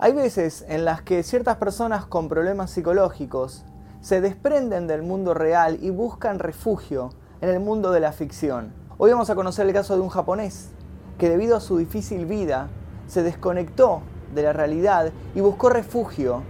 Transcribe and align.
Hay 0.00 0.12
veces 0.12 0.64
en 0.68 0.84
las 0.84 1.02
que 1.02 1.24
ciertas 1.24 1.56
personas 1.56 2.06
con 2.06 2.28
problemas 2.28 2.70
psicológicos 2.70 3.64
se 4.00 4.20
desprenden 4.20 4.86
del 4.86 5.02
mundo 5.02 5.34
real 5.34 5.76
y 5.82 5.90
buscan 5.90 6.38
refugio 6.38 7.10
en 7.40 7.48
el 7.48 7.58
mundo 7.58 7.90
de 7.90 7.98
la 7.98 8.12
ficción. 8.12 8.72
Hoy 8.96 9.10
vamos 9.10 9.28
a 9.28 9.34
conocer 9.34 9.66
el 9.66 9.72
caso 9.72 9.96
de 9.96 10.00
un 10.00 10.08
japonés 10.08 10.70
que 11.18 11.28
debido 11.28 11.56
a 11.56 11.60
su 11.60 11.78
difícil 11.78 12.26
vida 12.26 12.68
se 13.08 13.24
desconectó 13.24 14.02
de 14.32 14.44
la 14.44 14.52
realidad 14.52 15.10
y 15.34 15.40
buscó 15.40 15.68
refugio 15.68 16.44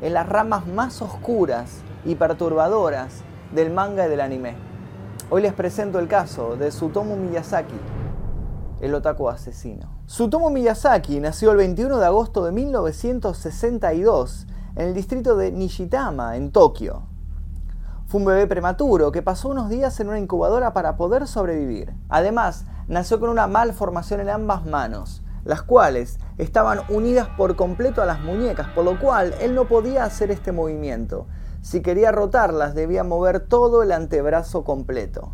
en 0.00 0.14
las 0.14 0.26
ramas 0.26 0.66
más 0.66 1.02
oscuras 1.02 1.82
y 2.06 2.14
perturbadoras 2.14 3.20
del 3.54 3.74
manga 3.74 4.06
y 4.06 4.08
del 4.08 4.22
anime. 4.22 4.54
Hoy 5.28 5.42
les 5.42 5.52
presento 5.52 5.98
el 5.98 6.08
caso 6.08 6.56
de 6.56 6.70
Sutomu 6.70 7.14
Miyazaki, 7.14 7.78
el 8.80 8.94
otaku 8.94 9.28
asesino. 9.28 9.95
Sutomu 10.08 10.50
Miyazaki 10.50 11.18
nació 11.18 11.50
el 11.50 11.56
21 11.56 11.98
de 11.98 12.06
agosto 12.06 12.44
de 12.44 12.52
1962 12.52 14.46
en 14.76 14.86
el 14.86 14.94
distrito 14.94 15.36
de 15.36 15.50
Nishitama, 15.50 16.36
en 16.36 16.52
Tokio. 16.52 17.02
Fue 18.06 18.20
un 18.20 18.26
bebé 18.26 18.46
prematuro 18.46 19.10
que 19.10 19.22
pasó 19.22 19.48
unos 19.48 19.68
días 19.68 19.98
en 19.98 20.08
una 20.08 20.20
incubadora 20.20 20.72
para 20.72 20.96
poder 20.96 21.26
sobrevivir. 21.26 21.92
Además, 22.08 22.66
nació 22.86 23.18
con 23.18 23.30
una 23.30 23.48
malformación 23.48 24.20
en 24.20 24.28
ambas 24.28 24.64
manos, 24.64 25.24
las 25.44 25.62
cuales 25.62 26.20
estaban 26.38 26.82
unidas 26.88 27.26
por 27.36 27.56
completo 27.56 28.00
a 28.00 28.06
las 28.06 28.20
muñecas, 28.20 28.68
por 28.76 28.84
lo 28.84 29.00
cual 29.00 29.34
él 29.40 29.56
no 29.56 29.66
podía 29.66 30.04
hacer 30.04 30.30
este 30.30 30.52
movimiento. 30.52 31.26
Si 31.62 31.82
quería 31.82 32.12
rotarlas, 32.12 32.76
debía 32.76 33.02
mover 33.02 33.40
todo 33.40 33.82
el 33.82 33.90
antebrazo 33.90 34.62
completo. 34.62 35.32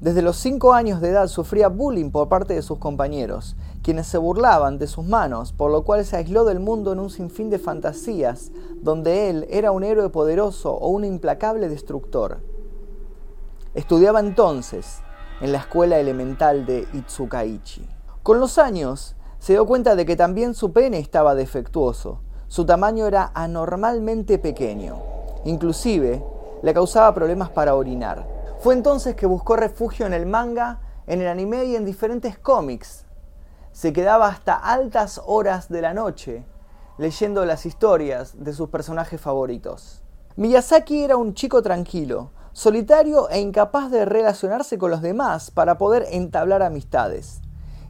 Desde 0.00 0.20
los 0.20 0.36
5 0.36 0.74
años 0.74 1.00
de 1.00 1.08
edad 1.08 1.26
sufría 1.26 1.68
bullying 1.68 2.10
por 2.10 2.28
parte 2.28 2.52
de 2.52 2.60
sus 2.60 2.78
compañeros, 2.78 3.56
quienes 3.82 4.06
se 4.06 4.18
burlaban 4.18 4.78
de 4.78 4.88
sus 4.88 5.06
manos, 5.06 5.54
por 5.54 5.70
lo 5.70 5.84
cual 5.84 6.04
se 6.04 6.18
aisló 6.18 6.44
del 6.44 6.60
mundo 6.60 6.92
en 6.92 7.00
un 7.00 7.08
sinfín 7.08 7.48
de 7.48 7.58
fantasías, 7.58 8.52
donde 8.82 9.30
él 9.30 9.46
era 9.48 9.72
un 9.72 9.84
héroe 9.84 10.10
poderoso 10.10 10.74
o 10.74 10.88
un 10.88 11.06
implacable 11.06 11.70
destructor. 11.70 12.40
Estudiaba 13.72 14.20
entonces 14.20 14.98
en 15.40 15.52
la 15.52 15.58
escuela 15.58 15.98
elemental 15.98 16.66
de 16.66 16.86
Itsukaichi. 16.92 17.88
Con 18.22 18.38
los 18.38 18.58
años, 18.58 19.16
se 19.38 19.54
dio 19.54 19.66
cuenta 19.66 19.96
de 19.96 20.04
que 20.04 20.16
también 20.16 20.54
su 20.54 20.72
pene 20.72 20.98
estaba 20.98 21.34
defectuoso. 21.34 22.20
Su 22.48 22.66
tamaño 22.66 23.06
era 23.06 23.30
anormalmente 23.32 24.38
pequeño. 24.38 24.96
Inclusive, 25.46 26.22
le 26.62 26.74
causaba 26.74 27.14
problemas 27.14 27.48
para 27.48 27.74
orinar. 27.74 28.35
Fue 28.66 28.74
entonces 28.74 29.14
que 29.14 29.26
buscó 29.26 29.54
refugio 29.54 30.06
en 30.06 30.12
el 30.12 30.26
manga, 30.26 30.80
en 31.06 31.20
el 31.20 31.28
anime 31.28 31.66
y 31.66 31.76
en 31.76 31.84
diferentes 31.84 32.36
cómics. 32.36 33.04
Se 33.70 33.92
quedaba 33.92 34.26
hasta 34.26 34.56
altas 34.56 35.22
horas 35.24 35.68
de 35.68 35.82
la 35.82 35.94
noche 35.94 36.44
leyendo 36.98 37.44
las 37.44 37.64
historias 37.64 38.42
de 38.42 38.52
sus 38.52 38.68
personajes 38.68 39.20
favoritos. 39.20 40.02
Miyazaki 40.34 41.04
era 41.04 41.16
un 41.16 41.34
chico 41.34 41.62
tranquilo, 41.62 42.32
solitario 42.50 43.30
e 43.30 43.38
incapaz 43.38 43.88
de 43.92 44.04
relacionarse 44.04 44.78
con 44.78 44.90
los 44.90 45.00
demás 45.00 45.52
para 45.52 45.78
poder 45.78 46.04
entablar 46.10 46.62
amistades. 46.62 47.42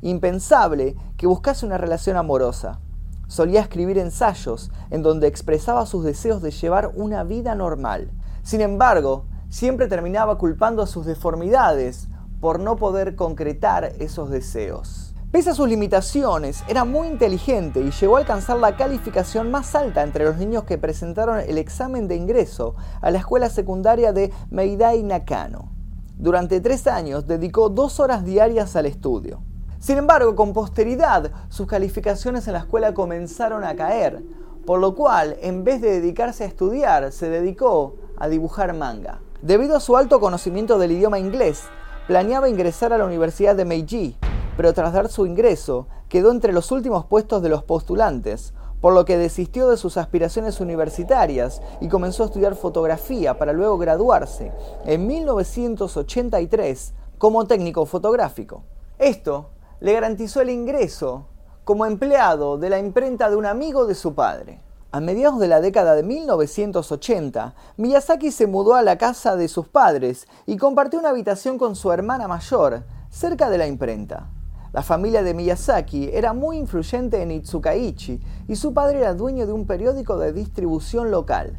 Impensable 0.03 0.95
que 1.17 1.27
buscase 1.27 1.65
una 1.65 1.79
relación 1.79 2.19
amorosa. 2.19 2.81
Solía 3.29 3.63
escribir 3.63 3.97
ensayos 3.97 4.71
en 4.91 5.03
donde 5.03 5.27
expresaba 5.27 5.87
sus 5.87 6.05
deseos 6.05 6.43
de 6.43 6.51
llevar 6.51 6.93
una 6.95 7.25
vida 7.25 7.55
normal. 7.55 8.11
Sin 8.43 8.61
embargo, 8.61 9.25
siempre 9.57 9.89
terminaba 9.89 10.37
culpando 10.37 10.83
a 10.83 10.87
sus 10.87 11.07
deformidades 11.07 12.09
por 12.43 12.61
no 12.61 12.77
poder 12.77 13.17
concretar 13.17 13.91
esos 14.01 14.29
deseos. 14.29 15.15
Pese 15.33 15.49
a 15.49 15.55
sus 15.55 15.67
limitaciones, 15.67 16.63
era 16.69 16.85
muy 16.85 17.09
inteligente 17.09 17.81
y 17.81 17.91
llegó 17.91 18.17
a 18.17 18.19
alcanzar 18.19 18.59
la 18.59 18.77
calificación 18.77 19.51
más 19.51 19.75
alta 19.75 20.03
entre 20.03 20.27
los 20.27 20.37
niños 20.37 20.65
que 20.65 20.77
presentaron 20.77 21.41
el 21.41 21.57
examen 21.57 22.07
de 22.07 22.17
ingreso 22.17 22.75
a 23.01 23.11
la 23.11 23.17
escuela 23.17 23.49
secundaria 23.49 24.13
de 24.13 24.31
Meidai 24.51 25.03
Nakano. 25.03 25.73
Durante 26.19 26.61
tres 26.61 26.87
años 26.87 27.27
dedicó 27.27 27.71
dos 27.71 27.99
horas 27.99 28.27
diarias 28.27 28.77
al 28.77 28.85
estudio. 28.85 29.41
Sin 29.79 29.97
embargo, 29.97 30.37
con 30.37 30.53
posteridad, 30.53 31.33
sus 31.49 31.67
calificaciones 31.67 32.47
en 32.47 32.53
la 32.53 32.59
escuela 32.59 32.93
comenzaron 32.93 33.65
a 33.65 33.75
caer, 33.75 34.23
por 34.67 34.81
lo 34.81 34.95
cual, 34.95 35.39
en 35.41 35.65
vez 35.65 35.81
de 35.81 35.93
dedicarse 35.93 36.45
a 36.45 36.47
estudiar, 36.47 37.11
se 37.11 37.31
dedicó 37.31 37.97
a 38.19 38.29
dibujar 38.29 38.75
manga. 38.75 39.21
Debido 39.43 39.77
a 39.77 39.81
su 39.81 39.99
alto 39.99 40.19
conocimiento 40.19 40.79
del 40.79 40.93
idioma 40.93 41.19
inglés, 41.19 41.65
planeaba 42.07 42.49
ingresar 42.49 42.95
a 42.95 42.99
la 42.99 43.05
Universidad 43.05 43.55
de 43.55 43.67
Meiji, 43.67 44.17
pero 44.57 44.73
tras 44.73 44.95
dar 44.95 45.09
su 45.09 45.27
ingreso, 45.27 45.89
quedó 46.09 46.31
entre 46.31 46.55
los 46.55 46.73
últimos 46.73 47.05
puestos 47.05 47.43
de 47.43 47.51
los 47.51 47.63
postulantes, 47.63 48.55
por 48.81 48.95
lo 48.95 49.05
que 49.05 49.19
desistió 49.19 49.69
de 49.69 49.77
sus 49.77 49.99
aspiraciones 49.99 50.61
universitarias 50.61 51.61
y 51.83 51.89
comenzó 51.89 52.23
a 52.23 52.27
estudiar 52.27 52.55
fotografía 52.55 53.39
para 53.39 53.53
luego 53.53 53.77
graduarse 53.77 54.53
en 54.87 55.07
1983 55.07 56.95
como 57.19 57.47
técnico 57.47 57.85
fotográfico. 57.85 58.65
Esto 58.99 59.51
le 59.81 59.93
garantizó 59.93 60.41
el 60.41 60.49
ingreso 60.49 61.27
como 61.65 61.85
empleado 61.85 62.57
de 62.57 62.71
la 62.71 62.79
imprenta 62.79 63.29
de 63.29 63.37
un 63.37 63.45
amigo 63.45 63.87
de 63.87 63.95
su 63.95 64.15
padre. 64.15 64.61
A 64.93 65.01
mediados 65.01 65.41
de 65.41 65.49
la 65.49 65.61
década 65.61 65.95
de 65.95 66.05
1980, 66.05 67.55
Miyazaki 67.77 68.31
se 68.31 68.47
mudó 68.47 68.77
a 68.77 68.83
la 68.83 68.97
casa 68.97 69.37
de 69.37 69.49
sus 69.49 69.67
padres 69.67 70.29
y 70.47 70.57
compartió 70.57 71.01
una 71.01 71.11
habitación 71.11 71.59
con 71.59 71.75
su 71.75 71.91
hermana 71.91 72.29
mayor, 72.29 72.85
cerca 73.11 73.51
de 73.51 73.59
la 73.59 73.67
imprenta. 73.67 74.31
La 74.73 74.83
familia 74.83 75.23
de 75.23 75.35
Miyazaki 75.35 76.11
era 76.13 76.33
muy 76.33 76.57
influyente 76.59 77.21
en 77.21 77.33
Itsukaichi 77.33 78.21
y 78.47 78.57
su 78.57 78.75
padre 78.75 78.99
era 78.99 79.15
dueño 79.15 79.47
de 79.47 79.53
un 79.53 79.67
periódico 79.67 80.19
de 80.19 80.33
distribución 80.33 81.11
local. 81.11 81.59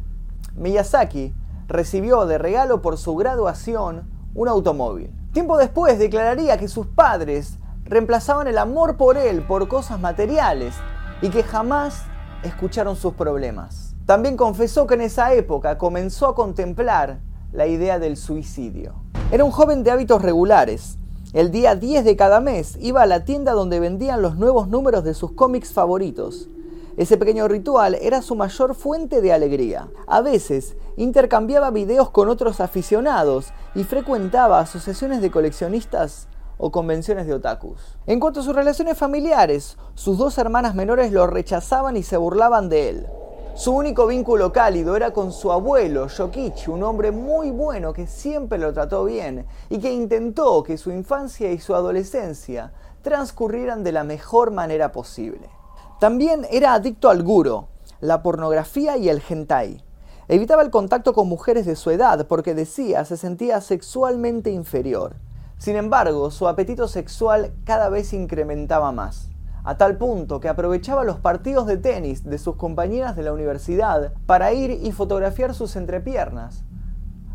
Miyazaki 0.56 1.34
recibió 1.66 2.24
de 2.24 2.38
regalo 2.38 2.80
por 2.80 2.96
su 2.96 3.14
graduación 3.14 4.08
un 4.34 4.48
automóvil. 4.48 5.12
Tiempo 5.32 5.58
después 5.58 5.98
declararía 5.98 6.56
que 6.56 6.68
sus 6.68 6.86
padres 6.86 7.58
reemplazaban 7.84 8.46
el 8.46 8.56
amor 8.56 8.96
por 8.96 9.18
él 9.18 9.46
por 9.46 9.68
cosas 9.68 10.00
materiales 10.00 10.74
y 11.20 11.28
que 11.28 11.42
jamás 11.42 12.04
escucharon 12.42 12.96
sus 12.96 13.14
problemas. 13.14 13.94
También 14.06 14.36
confesó 14.36 14.86
que 14.86 14.94
en 14.94 15.02
esa 15.02 15.34
época 15.34 15.76
comenzó 15.78 16.26
a 16.26 16.34
contemplar 16.34 17.20
la 17.52 17.66
idea 17.66 17.98
del 17.98 18.16
suicidio. 18.16 18.94
Era 19.30 19.44
un 19.44 19.50
joven 19.50 19.82
de 19.82 19.90
hábitos 19.90 20.22
regulares. 20.22 20.98
El 21.34 21.50
día 21.50 21.74
10 21.74 22.04
de 22.04 22.16
cada 22.16 22.40
mes 22.40 22.78
iba 22.80 23.02
a 23.02 23.06
la 23.06 23.24
tienda 23.24 23.52
donde 23.52 23.80
vendían 23.80 24.22
los 24.22 24.36
nuevos 24.36 24.68
números 24.68 25.04
de 25.04 25.14
sus 25.14 25.32
cómics 25.32 25.72
favoritos. 25.72 26.48
Ese 26.96 27.16
pequeño 27.16 27.46
ritual 27.46 27.96
era 28.00 28.22
su 28.22 28.34
mayor 28.34 28.74
fuente 28.74 29.20
de 29.20 29.32
alegría. 29.32 29.88
A 30.06 30.20
veces 30.20 30.76
intercambiaba 30.96 31.70
videos 31.70 32.10
con 32.10 32.28
otros 32.28 32.60
aficionados 32.60 33.52
y 33.74 33.84
frecuentaba 33.84 34.58
asociaciones 34.58 35.20
de 35.20 35.30
coleccionistas 35.30 36.28
o 36.58 36.70
convenciones 36.70 37.26
de 37.26 37.34
otakus. 37.34 37.96
En 38.06 38.20
cuanto 38.20 38.40
a 38.40 38.42
sus 38.42 38.54
relaciones 38.54 38.98
familiares, 38.98 39.78
sus 39.94 40.18
dos 40.18 40.36
hermanas 40.36 40.74
menores 40.74 41.12
lo 41.12 41.26
rechazaban 41.26 41.96
y 41.96 42.02
se 42.02 42.16
burlaban 42.16 42.68
de 42.68 42.88
él. 42.90 43.06
Su 43.54 43.72
único 43.74 44.06
vínculo 44.06 44.52
cálido 44.52 44.94
era 44.94 45.12
con 45.12 45.32
su 45.32 45.50
abuelo, 45.50 46.06
Yokichi, 46.06 46.70
un 46.70 46.84
hombre 46.84 47.10
muy 47.10 47.50
bueno 47.50 47.92
que 47.92 48.06
siempre 48.06 48.56
lo 48.56 48.72
trató 48.72 49.04
bien 49.04 49.46
y 49.68 49.78
que 49.78 49.92
intentó 49.92 50.62
que 50.62 50.78
su 50.78 50.92
infancia 50.92 51.50
y 51.50 51.58
su 51.58 51.74
adolescencia 51.74 52.72
transcurrieran 53.02 53.82
de 53.82 53.90
la 53.90 54.04
mejor 54.04 54.52
manera 54.52 54.92
posible. 54.92 55.50
También 55.98 56.46
era 56.52 56.74
adicto 56.74 57.10
al 57.10 57.24
guro, 57.24 57.66
la 58.00 58.22
pornografía 58.22 58.96
y 58.96 59.08
el 59.08 59.20
hentai. 59.28 59.82
Evitaba 60.28 60.62
el 60.62 60.70
contacto 60.70 61.12
con 61.12 61.28
mujeres 61.28 61.66
de 61.66 61.74
su 61.74 61.90
edad 61.90 62.28
porque 62.28 62.54
decía 62.54 63.04
se 63.04 63.16
sentía 63.16 63.60
sexualmente 63.60 64.50
inferior. 64.50 65.16
Sin 65.58 65.74
embargo, 65.74 66.30
su 66.30 66.46
apetito 66.46 66.86
sexual 66.86 67.52
cada 67.64 67.88
vez 67.88 68.12
incrementaba 68.12 68.92
más, 68.92 69.28
a 69.64 69.76
tal 69.76 69.96
punto 69.98 70.38
que 70.38 70.48
aprovechaba 70.48 71.02
los 71.02 71.18
partidos 71.18 71.66
de 71.66 71.76
tenis 71.76 72.22
de 72.22 72.38
sus 72.38 72.54
compañeras 72.54 73.16
de 73.16 73.24
la 73.24 73.32
universidad 73.32 74.12
para 74.24 74.52
ir 74.52 74.70
y 74.70 74.92
fotografiar 74.92 75.54
sus 75.54 75.74
entrepiernas, 75.74 76.64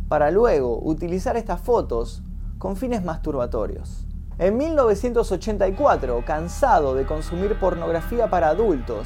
para 0.08 0.32
luego 0.32 0.80
utilizar 0.82 1.36
estas 1.36 1.60
fotos 1.60 2.24
con 2.60 2.78
fines 2.78 3.04
masturbatorios. 3.04 4.08
En 4.40 4.56
1984, 4.56 6.24
cansado 6.26 6.96
de 6.96 7.06
consumir 7.06 7.60
pornografía 7.60 8.30
para 8.30 8.48
adultos, 8.48 9.06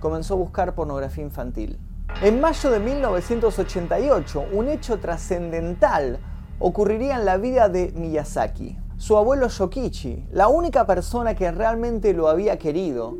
comenzó 0.00 0.34
a 0.34 0.38
buscar 0.38 0.74
pornografía 0.74 1.24
infantil. 1.24 1.80
En 2.20 2.42
mayo 2.42 2.70
de 2.70 2.78
1988, 2.78 4.44
un 4.52 4.68
hecho 4.68 5.00
trascendental 5.00 6.20
ocurriría 6.58 7.16
en 7.16 7.24
la 7.24 7.36
vida 7.36 7.68
de 7.68 7.92
Miyazaki. 7.94 8.78
Su 8.96 9.16
abuelo 9.16 9.48
Shokichi, 9.48 10.26
la 10.32 10.48
única 10.48 10.86
persona 10.86 11.34
que 11.34 11.50
realmente 11.50 12.14
lo 12.14 12.28
había 12.28 12.58
querido, 12.58 13.16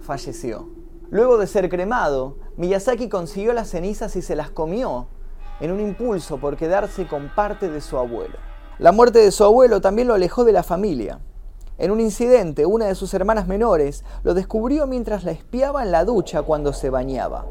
falleció. 0.00 0.68
Luego 1.10 1.36
de 1.38 1.46
ser 1.46 1.68
cremado, 1.68 2.38
Miyazaki 2.56 3.08
consiguió 3.08 3.52
las 3.52 3.68
cenizas 3.68 4.16
y 4.16 4.22
se 4.22 4.34
las 4.34 4.50
comió 4.50 5.08
en 5.60 5.70
un 5.70 5.80
impulso 5.80 6.38
por 6.38 6.56
quedarse 6.56 7.06
con 7.06 7.30
parte 7.34 7.68
de 7.70 7.80
su 7.80 7.98
abuelo. 7.98 8.36
La 8.78 8.92
muerte 8.92 9.20
de 9.20 9.30
su 9.30 9.44
abuelo 9.44 9.80
también 9.80 10.08
lo 10.08 10.14
alejó 10.14 10.44
de 10.44 10.52
la 10.52 10.62
familia. 10.62 11.20
En 11.78 11.90
un 11.90 12.00
incidente, 12.00 12.66
una 12.66 12.86
de 12.86 12.94
sus 12.94 13.14
hermanas 13.14 13.46
menores 13.46 14.04
lo 14.22 14.34
descubrió 14.34 14.86
mientras 14.86 15.24
la 15.24 15.32
espiaba 15.32 15.82
en 15.82 15.92
la 15.92 16.04
ducha 16.04 16.42
cuando 16.42 16.72
se 16.72 16.90
bañaba, 16.90 17.46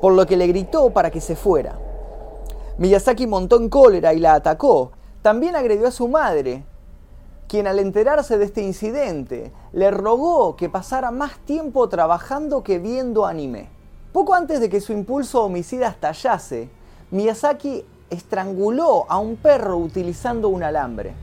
por 0.00 0.14
lo 0.14 0.26
que 0.26 0.36
le 0.36 0.46
gritó 0.46 0.90
para 0.90 1.10
que 1.10 1.20
se 1.20 1.36
fuera. 1.36 1.78
Miyazaki 2.78 3.26
montó 3.26 3.56
en 3.56 3.70
cólera 3.70 4.12
y 4.12 4.18
la 4.18 4.34
atacó. 4.34 4.92
También 5.22 5.56
agredió 5.56 5.88
a 5.88 5.90
su 5.90 6.08
madre, 6.08 6.64
quien 7.48 7.66
al 7.66 7.78
enterarse 7.78 8.36
de 8.36 8.44
este 8.44 8.62
incidente 8.62 9.50
le 9.72 9.90
rogó 9.90 10.56
que 10.56 10.68
pasara 10.68 11.10
más 11.10 11.38
tiempo 11.38 11.88
trabajando 11.88 12.62
que 12.62 12.78
viendo 12.78 13.24
anime. 13.24 13.70
Poco 14.12 14.34
antes 14.34 14.60
de 14.60 14.68
que 14.68 14.82
su 14.82 14.92
impulso 14.92 15.44
homicida 15.44 15.88
estallase, 15.88 16.68
Miyazaki 17.10 17.84
estranguló 18.10 19.06
a 19.08 19.18
un 19.18 19.36
perro 19.36 19.78
utilizando 19.78 20.48
un 20.48 20.62
alambre. 20.62 21.14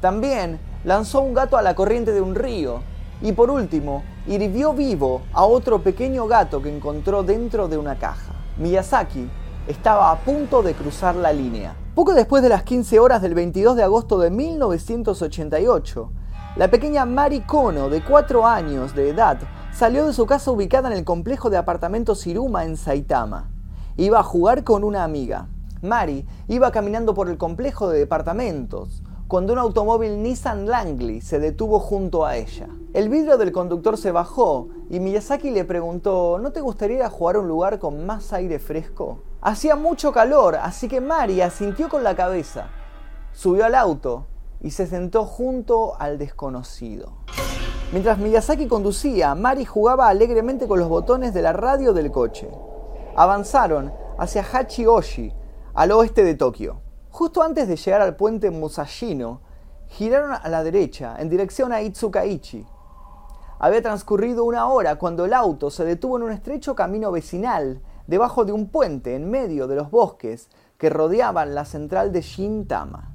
También 0.00 0.58
lanzó 0.84 1.20
un 1.20 1.34
gato 1.34 1.58
a 1.58 1.62
la 1.62 1.74
corriente 1.74 2.12
de 2.12 2.22
un 2.22 2.34
río 2.34 2.80
y 3.20 3.32
por 3.32 3.50
último 3.50 4.02
hirvió 4.26 4.72
vivo 4.72 5.22
a 5.32 5.44
otro 5.44 5.82
pequeño 5.82 6.26
gato 6.26 6.62
que 6.62 6.74
encontró 6.74 7.22
dentro 7.22 7.68
de 7.68 7.76
una 7.76 7.98
caja. 7.98 8.32
Miyazaki 8.58 9.28
estaba 9.66 10.10
a 10.10 10.18
punto 10.18 10.62
de 10.62 10.74
cruzar 10.74 11.16
la 11.16 11.32
línea. 11.32 11.74
Poco 11.94 12.12
después 12.12 12.42
de 12.42 12.48
las 12.48 12.64
15 12.64 12.98
horas 12.98 13.22
del 13.22 13.34
22 13.34 13.76
de 13.76 13.82
agosto 13.82 14.18
de 14.18 14.30
1988, 14.30 16.12
la 16.56 16.68
pequeña 16.68 17.04
Mari 17.06 17.40
Kono, 17.40 17.88
de 17.88 18.02
4 18.02 18.46
años 18.46 18.94
de 18.94 19.08
edad, 19.08 19.38
salió 19.72 20.06
de 20.06 20.12
su 20.12 20.26
casa 20.26 20.50
ubicada 20.50 20.88
en 20.88 20.98
el 20.98 21.04
complejo 21.04 21.50
de 21.50 21.56
apartamentos 21.56 22.26
Iruma 22.26 22.64
en 22.64 22.76
Saitama. 22.76 23.50
Iba 23.96 24.20
a 24.20 24.24
jugar 24.24 24.64
con 24.64 24.84
una 24.84 25.04
amiga. 25.04 25.48
Mari 25.82 26.26
iba 26.48 26.70
caminando 26.70 27.14
por 27.14 27.28
el 27.28 27.38
complejo 27.38 27.88
de 27.88 27.98
departamentos 27.98 29.02
cuando 29.26 29.52
un 29.52 29.58
automóvil 29.58 30.22
Nissan 30.22 30.66
Langley 30.66 31.20
se 31.20 31.38
detuvo 31.38 31.80
junto 31.80 32.24
a 32.26 32.36
ella. 32.36 32.68
El 32.92 33.08
vidrio 33.08 33.38
del 33.38 33.52
conductor 33.52 33.96
se 33.96 34.12
bajó 34.12 34.68
y 34.90 35.00
Miyazaki 35.00 35.50
le 35.50 35.64
preguntó, 35.64 36.38
¿no 36.40 36.52
te 36.52 36.60
gustaría 36.60 37.08
jugar 37.08 37.36
a 37.36 37.40
un 37.40 37.48
lugar 37.48 37.78
con 37.78 38.04
más 38.06 38.32
aire 38.32 38.58
fresco? 38.58 39.20
Hacía 39.44 39.76
mucho 39.76 40.10
calor, 40.10 40.56
así 40.56 40.88
que 40.88 41.02
Mari 41.02 41.42
asintió 41.42 41.90
con 41.90 42.02
la 42.02 42.16
cabeza. 42.16 42.68
Subió 43.34 43.66
al 43.66 43.74
auto 43.74 44.26
y 44.62 44.70
se 44.70 44.86
sentó 44.86 45.26
junto 45.26 46.00
al 46.00 46.16
desconocido. 46.16 47.12
Mientras 47.92 48.16
Miyazaki 48.16 48.66
conducía, 48.66 49.34
Mari 49.34 49.66
jugaba 49.66 50.08
alegremente 50.08 50.66
con 50.66 50.78
los 50.78 50.88
botones 50.88 51.34
de 51.34 51.42
la 51.42 51.52
radio 51.52 51.92
del 51.92 52.10
coche. 52.10 52.48
Avanzaron 53.16 53.92
hacia 54.16 54.42
Hachioshi, 54.42 55.30
al 55.74 55.92
oeste 55.92 56.24
de 56.24 56.36
Tokio. 56.36 56.80
Justo 57.10 57.42
antes 57.42 57.68
de 57.68 57.76
llegar 57.76 58.00
al 58.00 58.16
puente 58.16 58.50
Musashino, 58.50 59.42
giraron 59.88 60.32
a 60.32 60.48
la 60.48 60.64
derecha 60.64 61.16
en 61.18 61.28
dirección 61.28 61.70
a 61.74 61.82
Itsukaichi. 61.82 62.64
Había 63.58 63.82
transcurrido 63.82 64.44
una 64.44 64.68
hora 64.68 64.96
cuando 64.96 65.26
el 65.26 65.34
auto 65.34 65.70
se 65.70 65.84
detuvo 65.84 66.16
en 66.16 66.22
un 66.22 66.32
estrecho 66.32 66.74
camino 66.74 67.12
vecinal 67.12 67.82
debajo 68.06 68.44
de 68.44 68.52
un 68.52 68.68
puente 68.68 69.14
en 69.14 69.30
medio 69.30 69.66
de 69.66 69.76
los 69.76 69.90
bosques 69.90 70.48
que 70.78 70.90
rodeaban 70.90 71.54
la 71.54 71.64
central 71.64 72.12
de 72.12 72.22
Shintama. 72.22 73.14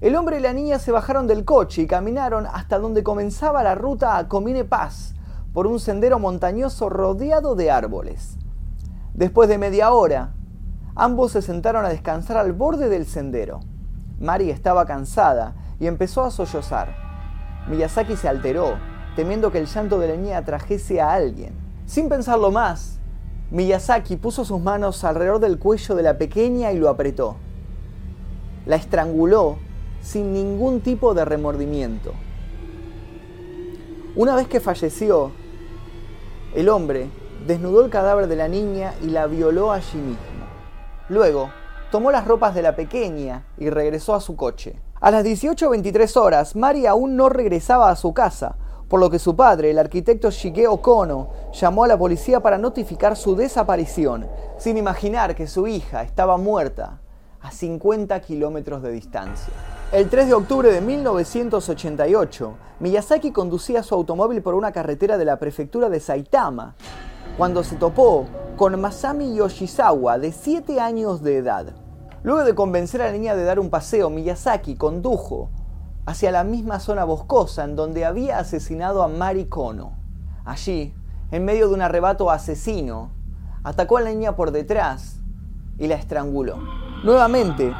El 0.00 0.16
hombre 0.16 0.38
y 0.38 0.40
la 0.40 0.52
niña 0.52 0.78
se 0.78 0.92
bajaron 0.92 1.26
del 1.26 1.44
coche 1.44 1.82
y 1.82 1.86
caminaron 1.86 2.46
hasta 2.46 2.78
donde 2.78 3.02
comenzaba 3.02 3.62
la 3.62 3.74
ruta 3.74 4.16
a 4.16 4.28
Comine 4.28 4.64
Paz 4.64 5.14
por 5.52 5.66
un 5.66 5.80
sendero 5.80 6.18
montañoso 6.18 6.88
rodeado 6.88 7.54
de 7.54 7.70
árboles. 7.70 8.36
Después 9.14 9.48
de 9.48 9.58
media 9.58 9.92
hora, 9.92 10.34
Ambos 11.00 11.32
se 11.32 11.40
sentaron 11.40 11.86
a 11.86 11.88
descansar 11.88 12.36
al 12.36 12.52
borde 12.52 12.90
del 12.90 13.06
sendero. 13.06 13.60
Mari 14.18 14.50
estaba 14.50 14.84
cansada 14.84 15.54
y 15.78 15.86
empezó 15.86 16.24
a 16.24 16.30
sollozar. 16.30 16.94
Miyazaki 17.68 18.16
se 18.16 18.28
alteró, 18.28 18.74
temiendo 19.16 19.50
que 19.50 19.56
el 19.56 19.66
llanto 19.66 19.98
de 19.98 20.08
la 20.08 20.16
niña 20.16 20.44
trajese 20.44 21.00
a 21.00 21.14
alguien. 21.14 21.54
Sin 21.86 22.10
pensarlo 22.10 22.50
más, 22.50 22.99
Miyazaki 23.50 24.16
puso 24.16 24.44
sus 24.44 24.60
manos 24.60 25.02
alrededor 25.02 25.40
del 25.40 25.58
cuello 25.58 25.96
de 25.96 26.04
la 26.04 26.18
pequeña 26.18 26.70
y 26.70 26.78
lo 26.78 26.88
apretó. 26.88 27.36
La 28.64 28.76
estranguló 28.76 29.58
sin 30.00 30.32
ningún 30.32 30.80
tipo 30.80 31.14
de 31.14 31.24
remordimiento. 31.24 32.12
Una 34.14 34.36
vez 34.36 34.46
que 34.46 34.60
falleció, 34.60 35.32
el 36.54 36.68
hombre 36.68 37.10
desnudó 37.46 37.84
el 37.84 37.90
cadáver 37.90 38.28
de 38.28 38.36
la 38.36 38.48
niña 38.48 38.94
y 39.02 39.06
la 39.06 39.26
violó 39.26 39.72
allí 39.72 39.98
mismo. 39.98 40.20
Luego, 41.08 41.50
tomó 41.90 42.12
las 42.12 42.26
ropas 42.26 42.54
de 42.54 42.62
la 42.62 42.76
pequeña 42.76 43.44
y 43.58 43.70
regresó 43.70 44.14
a 44.14 44.20
su 44.20 44.36
coche. 44.36 44.76
A 45.00 45.10
las 45.10 45.24
18.23 45.24 46.16
horas, 46.16 46.54
Mari 46.54 46.86
aún 46.86 47.16
no 47.16 47.28
regresaba 47.28 47.90
a 47.90 47.96
su 47.96 48.14
casa, 48.14 48.56
por 48.90 48.98
lo 48.98 49.08
que 49.08 49.20
su 49.20 49.36
padre, 49.36 49.70
el 49.70 49.78
arquitecto 49.78 50.32
Shigeo 50.32 50.82
Kono, 50.82 51.28
llamó 51.52 51.84
a 51.84 51.86
la 51.86 51.96
policía 51.96 52.40
para 52.40 52.58
notificar 52.58 53.16
su 53.16 53.36
desaparición, 53.36 54.26
sin 54.58 54.76
imaginar 54.76 55.36
que 55.36 55.46
su 55.46 55.68
hija 55.68 56.02
estaba 56.02 56.36
muerta 56.36 57.00
a 57.40 57.52
50 57.52 58.20
kilómetros 58.20 58.82
de 58.82 58.90
distancia. 58.90 59.54
El 59.92 60.10
3 60.10 60.26
de 60.26 60.34
octubre 60.34 60.72
de 60.72 60.80
1988, 60.80 62.52
Miyazaki 62.80 63.30
conducía 63.30 63.84
su 63.84 63.94
automóvil 63.94 64.42
por 64.42 64.56
una 64.56 64.72
carretera 64.72 65.18
de 65.18 65.24
la 65.24 65.38
prefectura 65.38 65.88
de 65.88 66.00
Saitama, 66.00 66.74
cuando 67.38 67.62
se 67.62 67.76
topó 67.76 68.26
con 68.56 68.78
Masami 68.80 69.36
Yoshizawa, 69.36 70.18
de 70.18 70.32
7 70.32 70.80
años 70.80 71.22
de 71.22 71.36
edad. 71.36 71.66
Luego 72.24 72.42
de 72.42 72.56
convencer 72.56 73.02
a 73.02 73.06
la 73.06 73.12
niña 73.12 73.36
de 73.36 73.44
dar 73.44 73.60
un 73.60 73.70
paseo, 73.70 74.10
Miyazaki 74.10 74.74
condujo 74.74 75.48
hacia 76.10 76.32
la 76.32 76.42
misma 76.42 76.80
zona 76.80 77.04
boscosa 77.04 77.62
en 77.62 77.76
donde 77.76 78.04
había 78.04 78.40
asesinado 78.40 79.04
a 79.04 79.08
Mari 79.08 79.44
Kono. 79.44 79.92
Allí, 80.44 80.92
en 81.30 81.44
medio 81.44 81.68
de 81.68 81.74
un 81.74 81.82
arrebato 81.82 82.32
asesino, 82.32 83.12
atacó 83.62 83.98
a 83.98 84.00
la 84.00 84.10
niña 84.10 84.34
por 84.34 84.50
detrás 84.50 85.20
y 85.78 85.86
la 85.86 85.94
estranguló. 85.94 86.58
Nuevamente, 87.04 87.72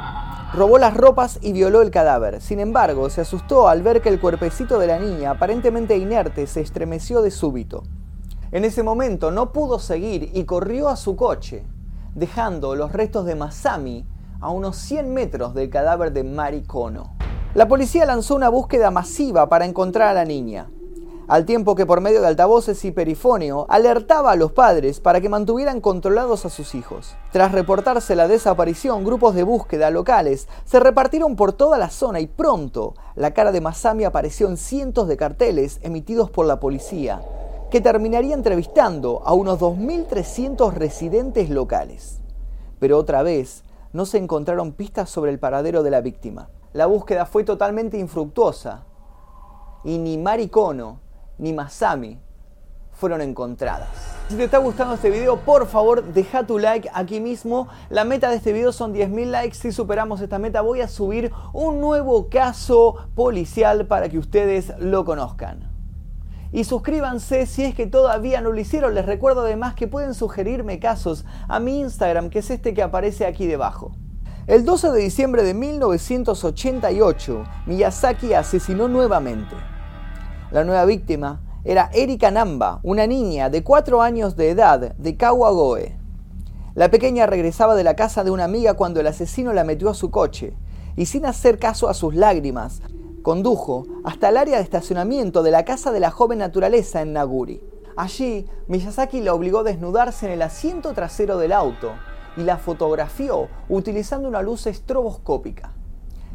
robó 0.53 0.77
las 0.77 0.95
ropas 0.95 1.39
y 1.41 1.51
violó 1.51 1.81
el 1.81 1.91
cadáver. 1.91 2.39
Sin 2.39 2.61
embargo, 2.61 3.09
se 3.09 3.19
asustó 3.19 3.67
al 3.67 3.81
ver 3.81 4.01
que 4.01 4.07
el 4.07 4.21
cuerpecito 4.21 4.79
de 4.79 4.87
la 4.87 4.97
niña, 4.97 5.31
aparentemente 5.31 5.97
inerte, 5.97 6.47
se 6.47 6.61
estremeció 6.61 7.21
de 7.21 7.31
súbito. 7.31 7.83
En 8.53 8.63
ese 8.63 8.81
momento 8.81 9.31
no 9.31 9.51
pudo 9.51 9.77
seguir 9.77 10.31
y 10.33 10.45
corrió 10.45 10.87
a 10.87 10.95
su 10.95 11.17
coche, 11.17 11.65
dejando 12.15 12.75
los 12.75 12.93
restos 12.93 13.25
de 13.25 13.35
Masami 13.35 14.05
a 14.39 14.51
unos 14.51 14.77
100 14.77 15.13
metros 15.13 15.53
del 15.53 15.69
cadáver 15.69 16.13
de 16.13 16.23
Mari 16.23 16.63
Kono. 16.63 17.20
La 17.53 17.67
policía 17.67 18.05
lanzó 18.05 18.35
una 18.35 18.47
búsqueda 18.47 18.91
masiva 18.91 19.49
para 19.49 19.65
encontrar 19.65 20.07
a 20.07 20.13
la 20.13 20.23
niña, 20.23 20.69
al 21.27 21.45
tiempo 21.45 21.75
que 21.75 21.85
por 21.85 21.99
medio 21.99 22.21
de 22.21 22.27
altavoces 22.27 22.85
y 22.85 22.91
perifonio 22.91 23.65
alertaba 23.67 24.31
a 24.31 24.37
los 24.37 24.53
padres 24.53 25.01
para 25.01 25.19
que 25.19 25.27
mantuvieran 25.27 25.81
controlados 25.81 26.45
a 26.45 26.49
sus 26.49 26.75
hijos. 26.75 27.13
Tras 27.33 27.51
reportarse 27.51 28.15
la 28.15 28.29
desaparición, 28.29 29.03
grupos 29.03 29.35
de 29.35 29.43
búsqueda 29.43 29.89
locales 29.89 30.47
se 30.63 30.79
repartieron 30.79 31.35
por 31.35 31.51
toda 31.51 31.77
la 31.77 31.89
zona 31.89 32.21
y 32.21 32.27
pronto 32.27 32.93
la 33.15 33.33
cara 33.33 33.51
de 33.51 33.59
Masami 33.59 34.05
apareció 34.05 34.47
en 34.47 34.55
cientos 34.55 35.09
de 35.09 35.17
carteles 35.17 35.79
emitidos 35.81 36.31
por 36.31 36.45
la 36.45 36.61
policía, 36.61 37.21
que 37.69 37.81
terminaría 37.81 38.33
entrevistando 38.33 39.23
a 39.25 39.33
unos 39.33 39.59
2.300 39.59 40.71
residentes 40.71 41.49
locales. 41.49 42.21
Pero 42.79 42.97
otra 42.97 43.23
vez, 43.23 43.65
no 43.91 44.05
se 44.05 44.19
encontraron 44.19 44.71
pistas 44.71 45.09
sobre 45.09 45.31
el 45.31 45.39
paradero 45.39 45.83
de 45.83 45.91
la 45.91 45.99
víctima. 45.99 46.47
La 46.73 46.85
búsqueda 46.85 47.25
fue 47.25 47.43
totalmente 47.43 47.97
infructuosa 47.97 48.85
y 49.83 49.97
ni 49.97 50.17
Marikono 50.17 50.99
ni 51.37 51.53
Masami 51.53 52.19
fueron 52.91 53.21
encontradas. 53.21 53.89
Si 54.29 54.35
te 54.37 54.45
está 54.45 54.59
gustando 54.59 54.93
este 54.93 55.09
video, 55.09 55.37
por 55.37 55.67
favor 55.67 56.03
deja 56.13 56.45
tu 56.45 56.59
like 56.59 56.89
aquí 56.93 57.19
mismo. 57.19 57.67
La 57.89 58.05
meta 58.05 58.29
de 58.29 58.37
este 58.37 58.53
video 58.53 58.71
son 58.71 58.93
10.000 58.93 59.25
likes. 59.25 59.55
Si 59.55 59.71
superamos 59.71 60.21
esta 60.21 60.39
meta 60.39 60.61
voy 60.61 60.81
a 60.81 60.87
subir 60.87 61.31
un 61.51 61.81
nuevo 61.81 62.29
caso 62.29 62.95
policial 63.15 63.87
para 63.87 64.07
que 64.07 64.17
ustedes 64.17 64.73
lo 64.79 65.03
conozcan 65.03 65.71
y 66.51 66.65
suscríbanse 66.65 67.45
si 67.45 67.63
es 67.63 67.75
que 67.75 67.87
todavía 67.87 68.41
no 68.41 68.51
lo 68.51 68.59
hicieron. 68.59 68.93
Les 68.93 69.05
recuerdo 69.05 69.41
además 69.41 69.73
que 69.73 69.87
pueden 69.87 70.13
sugerirme 70.13 70.79
casos 70.79 71.25
a 71.47 71.59
mi 71.59 71.79
Instagram, 71.79 72.29
que 72.29 72.39
es 72.39 72.49
este 72.49 72.73
que 72.73 72.83
aparece 72.83 73.25
aquí 73.25 73.47
debajo. 73.47 73.93
El 74.47 74.65
12 74.65 74.89
de 74.89 75.01
diciembre 75.01 75.43
de 75.43 75.53
1988, 75.53 77.43
Miyazaki 77.67 78.33
asesinó 78.33 78.87
nuevamente. 78.87 79.55
La 80.49 80.63
nueva 80.63 80.83
víctima 80.85 81.41
era 81.63 81.91
Erika 81.93 82.31
Namba, 82.31 82.79
una 82.81 83.05
niña 83.05 83.51
de 83.51 83.63
4 83.63 84.01
años 84.01 84.35
de 84.35 84.49
edad 84.49 84.95
de 84.95 85.15
Kawagoe. 85.15 85.95
La 86.73 86.89
pequeña 86.89 87.27
regresaba 87.27 87.75
de 87.75 87.83
la 87.83 87.95
casa 87.95 88.23
de 88.23 88.31
una 88.31 88.45
amiga 88.45 88.73
cuando 88.73 88.99
el 88.99 89.05
asesino 89.05 89.53
la 89.53 89.63
metió 89.63 89.91
a 89.91 89.93
su 89.93 90.09
coche 90.09 90.53
y 90.95 91.05
sin 91.05 91.27
hacer 91.27 91.59
caso 91.59 91.87
a 91.87 91.93
sus 91.93 92.15
lágrimas, 92.15 92.81
condujo 93.21 93.85
hasta 94.03 94.29
el 94.29 94.37
área 94.37 94.57
de 94.57 94.63
estacionamiento 94.63 95.43
de 95.43 95.51
la 95.51 95.65
casa 95.65 95.91
de 95.91 95.99
la 95.99 96.09
joven 96.09 96.39
naturaleza 96.39 97.03
en 97.03 97.13
Naguri. 97.13 97.61
Allí, 97.95 98.47
Miyazaki 98.67 99.21
la 99.21 99.35
obligó 99.35 99.59
a 99.59 99.63
desnudarse 99.63 100.25
en 100.25 100.31
el 100.31 100.41
asiento 100.41 100.93
trasero 100.93 101.37
del 101.37 101.51
auto 101.51 101.91
y 102.37 102.43
la 102.43 102.57
fotografió 102.57 103.47
utilizando 103.69 104.27
una 104.27 104.41
luz 104.41 104.67
estroboscópica. 104.67 105.73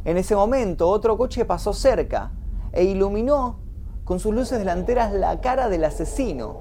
En 0.05 0.17
ese 0.17 0.37
momento, 0.37 0.89
otro 0.89 1.17
coche 1.17 1.45
pasó 1.45 1.73
cerca 1.73 2.33
e 2.73 2.85
iluminó 2.85 3.59
con 4.05 4.21
sus 4.21 4.35
luces 4.35 4.59
delanteras 4.59 5.13
la 5.13 5.41
cara 5.41 5.69
del 5.69 5.85
asesino, 5.85 6.57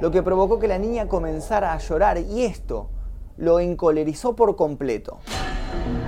lo 0.00 0.10
que 0.10 0.22
provocó 0.22 0.58
que 0.58 0.68
la 0.68 0.78
niña 0.78 1.08
comenzara 1.08 1.72
a 1.72 1.78
llorar 1.78 2.18
y 2.18 2.44
esto 2.44 2.90
lo 3.36 3.58
encolerizó 3.58 4.36
por 4.36 4.54
completo. 4.54 5.18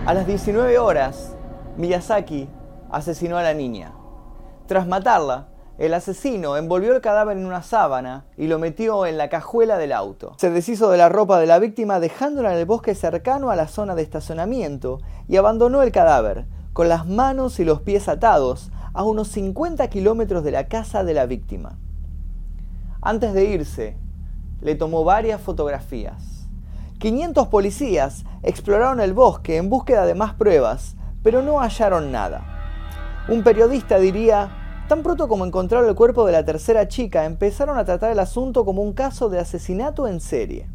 A 0.06 0.14
las 0.14 0.26
19 0.26 0.78
horas, 0.78 1.34
Miyazaki 1.76 2.48
asesinó 2.90 3.36
a 3.36 3.42
la 3.42 3.54
niña. 3.54 3.92
Tras 4.66 4.86
matarla, 4.86 5.48
el 5.78 5.92
asesino 5.92 6.56
envolvió 6.56 6.94
el 6.94 7.02
cadáver 7.02 7.36
en 7.36 7.44
una 7.44 7.62
sábana 7.62 8.24
y 8.38 8.46
lo 8.46 8.58
metió 8.58 9.04
en 9.04 9.18
la 9.18 9.28
cajuela 9.28 9.76
del 9.76 9.92
auto. 9.92 10.34
Se 10.38 10.50
deshizo 10.50 10.90
de 10.90 10.96
la 10.96 11.10
ropa 11.10 11.38
de 11.38 11.46
la 11.46 11.58
víctima 11.58 12.00
dejándola 12.00 12.52
en 12.52 12.58
el 12.58 12.64
bosque 12.64 12.94
cercano 12.94 13.50
a 13.50 13.56
la 13.56 13.68
zona 13.68 13.94
de 13.94 14.02
estacionamiento 14.02 15.00
y 15.28 15.36
abandonó 15.36 15.82
el 15.82 15.92
cadáver, 15.92 16.46
con 16.72 16.88
las 16.88 17.06
manos 17.06 17.60
y 17.60 17.64
los 17.64 17.82
pies 17.82 18.08
atados, 18.08 18.70
a 18.94 19.02
unos 19.02 19.28
50 19.28 19.88
kilómetros 19.88 20.42
de 20.44 20.50
la 20.50 20.68
casa 20.68 21.04
de 21.04 21.12
la 21.12 21.26
víctima. 21.26 21.78
Antes 23.02 23.34
de 23.34 23.44
irse, 23.44 23.98
le 24.62 24.74
tomó 24.74 25.04
varias 25.04 25.40
fotografías. 25.42 26.48
500 26.98 27.48
policías 27.48 28.24
exploraron 28.42 29.00
el 29.00 29.12
bosque 29.12 29.58
en 29.58 29.68
búsqueda 29.68 30.06
de 30.06 30.14
más 30.14 30.32
pruebas, 30.32 30.96
pero 31.22 31.42
no 31.42 31.60
hallaron 31.60 32.10
nada. 32.10 33.24
Un 33.28 33.42
periodista 33.42 33.98
diría, 33.98 34.65
Tan 34.88 35.02
pronto 35.02 35.26
como 35.26 35.44
encontraron 35.44 35.88
el 35.88 35.96
cuerpo 35.96 36.24
de 36.26 36.32
la 36.32 36.44
tercera 36.44 36.86
chica, 36.86 37.24
empezaron 37.24 37.76
a 37.76 37.84
tratar 37.84 38.12
el 38.12 38.20
asunto 38.20 38.64
como 38.64 38.82
un 38.82 38.92
caso 38.92 39.28
de 39.28 39.40
asesinato 39.40 40.06
en 40.06 40.20
serie. 40.20 40.68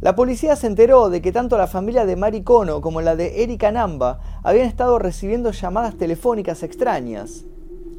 La 0.00 0.16
policía 0.16 0.56
se 0.56 0.66
enteró 0.66 1.10
de 1.10 1.20
que 1.20 1.30
tanto 1.30 1.58
la 1.58 1.66
familia 1.66 2.06
de 2.06 2.16
Mari 2.16 2.42
Kono 2.42 2.80
como 2.80 3.02
la 3.02 3.16
de 3.16 3.42
Erika 3.42 3.70
Namba 3.70 4.20
habían 4.42 4.66
estado 4.66 4.98
recibiendo 4.98 5.50
llamadas 5.50 5.98
telefónicas 5.98 6.62
extrañas, 6.62 7.44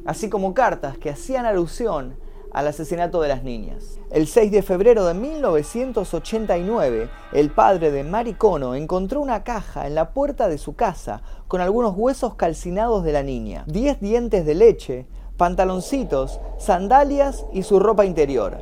así 0.04 0.28
como 0.28 0.54
cartas 0.54 0.98
que 0.98 1.10
hacían 1.10 1.46
alusión 1.46 2.16
al 2.52 2.66
asesinato 2.66 3.20
de 3.20 3.28
las 3.28 3.42
niñas. 3.42 3.98
El 4.10 4.26
6 4.26 4.52
de 4.52 4.62
febrero 4.62 5.06
de 5.06 5.14
1989, 5.14 7.08
el 7.32 7.50
padre 7.50 7.90
de 7.90 8.04
Mari 8.04 8.34
Kono 8.34 8.74
encontró 8.74 9.20
una 9.20 9.42
caja 9.42 9.86
en 9.86 9.94
la 9.94 10.12
puerta 10.12 10.48
de 10.48 10.58
su 10.58 10.74
casa 10.74 11.22
con 11.48 11.60
algunos 11.60 11.94
huesos 11.96 12.34
calcinados 12.34 13.04
de 13.04 13.12
la 13.12 13.22
niña, 13.22 13.64
10 13.68 14.00
dientes 14.00 14.44
de 14.44 14.54
leche, 14.54 15.06
pantaloncitos, 15.36 16.40
sandalias 16.58 17.46
y 17.52 17.62
su 17.62 17.80
ropa 17.80 18.04
interior, 18.04 18.58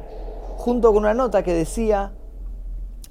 junto 0.57 0.93
con 0.93 1.03
una 1.03 1.15
nota 1.15 1.43
que 1.43 1.53
decía, 1.53 2.13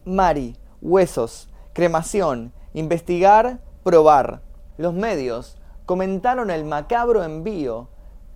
Mari, 0.06 0.56
huesos, 0.82 1.50
cremación, 1.74 2.54
investigar, 2.74 3.60
probar. 3.84 4.42
Los 4.78 4.94
medios 4.94 5.58
comentaron 5.86 6.52
el 6.52 6.64
macabro 6.64 7.24
envío 7.24 7.90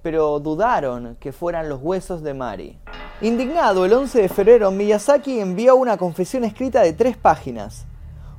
pero 0.04 0.40
dudaron 0.40 1.16
que 1.20 1.32
fueran 1.32 1.70
los 1.70 1.82
huesos 1.82 2.22
de 2.22 2.36
Mari. 2.36 2.78
Indignado, 3.22 3.86
el 3.86 3.94
11 3.94 4.22
de 4.22 4.30
febrero, 4.30 4.70
Miyazaki 4.70 5.40
envió 5.40 5.78
una 5.78 5.98
confesión 5.98 6.44
escrita 6.44 6.82
de 6.82 6.92
tres 6.92 7.16
páginas. 7.16 7.86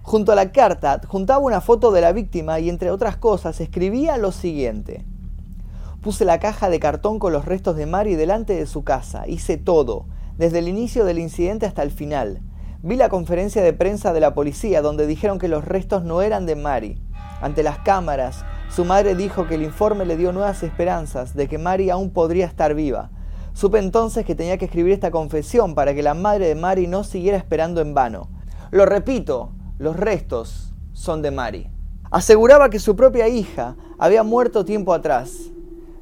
Junto 0.02 0.32
a 0.32 0.34
la 0.34 0.52
carta 0.52 1.00
juntaba 1.08 1.38
una 1.38 1.62
foto 1.62 1.90
de 1.90 2.02
la 2.02 2.12
víctima 2.12 2.60
y 2.60 2.68
entre 2.68 2.90
otras 2.90 3.16
cosas 3.16 3.60
escribía 3.62 4.18
lo 4.18 4.30
siguiente. 4.30 5.06
Puse 6.02 6.26
la 6.26 6.38
caja 6.38 6.68
de 6.68 6.78
cartón 6.78 7.18
con 7.18 7.32
los 7.32 7.46
restos 7.46 7.76
de 7.76 7.86
Mari 7.86 8.14
delante 8.14 8.54
de 8.54 8.66
su 8.66 8.84
casa. 8.84 9.26
Hice 9.26 9.56
todo, 9.56 10.04
desde 10.36 10.58
el 10.58 10.68
inicio 10.68 11.06
del 11.06 11.18
incidente 11.18 11.64
hasta 11.64 11.82
el 11.82 11.90
final. 11.90 12.42
Vi 12.82 12.96
la 12.96 13.08
conferencia 13.08 13.62
de 13.62 13.72
prensa 13.72 14.12
de 14.12 14.20
la 14.20 14.34
policía 14.34 14.82
donde 14.82 15.06
dijeron 15.06 15.38
que 15.38 15.48
los 15.48 15.64
restos 15.64 16.04
no 16.04 16.20
eran 16.20 16.44
de 16.44 16.56
Mari. 16.56 17.00
Ante 17.40 17.62
las 17.62 17.78
cámaras, 17.78 18.44
su 18.68 18.84
madre 18.84 19.14
dijo 19.14 19.46
que 19.46 19.54
el 19.54 19.62
informe 19.62 20.04
le 20.04 20.16
dio 20.16 20.32
nuevas 20.32 20.62
esperanzas 20.62 21.34
de 21.34 21.48
que 21.48 21.58
Mari 21.58 21.90
aún 21.90 22.10
podría 22.10 22.46
estar 22.46 22.74
viva. 22.74 23.10
Supe 23.52 23.78
entonces 23.78 24.26
que 24.26 24.34
tenía 24.34 24.58
que 24.58 24.64
escribir 24.64 24.92
esta 24.92 25.12
confesión 25.12 25.76
para 25.76 25.94
que 25.94 26.02
la 26.02 26.14
madre 26.14 26.48
de 26.48 26.56
Mari 26.56 26.88
no 26.88 27.04
siguiera 27.04 27.38
esperando 27.38 27.80
en 27.80 27.94
vano. 27.94 28.28
Lo 28.72 28.84
repito, 28.84 29.52
los 29.78 29.96
restos 29.96 30.74
son 30.92 31.22
de 31.22 31.30
Mari. 31.30 31.70
Aseguraba 32.10 32.68
que 32.70 32.80
su 32.80 32.96
propia 32.96 33.28
hija 33.28 33.76
había 33.98 34.24
muerto 34.24 34.64
tiempo 34.64 34.92
atrás. 34.92 35.52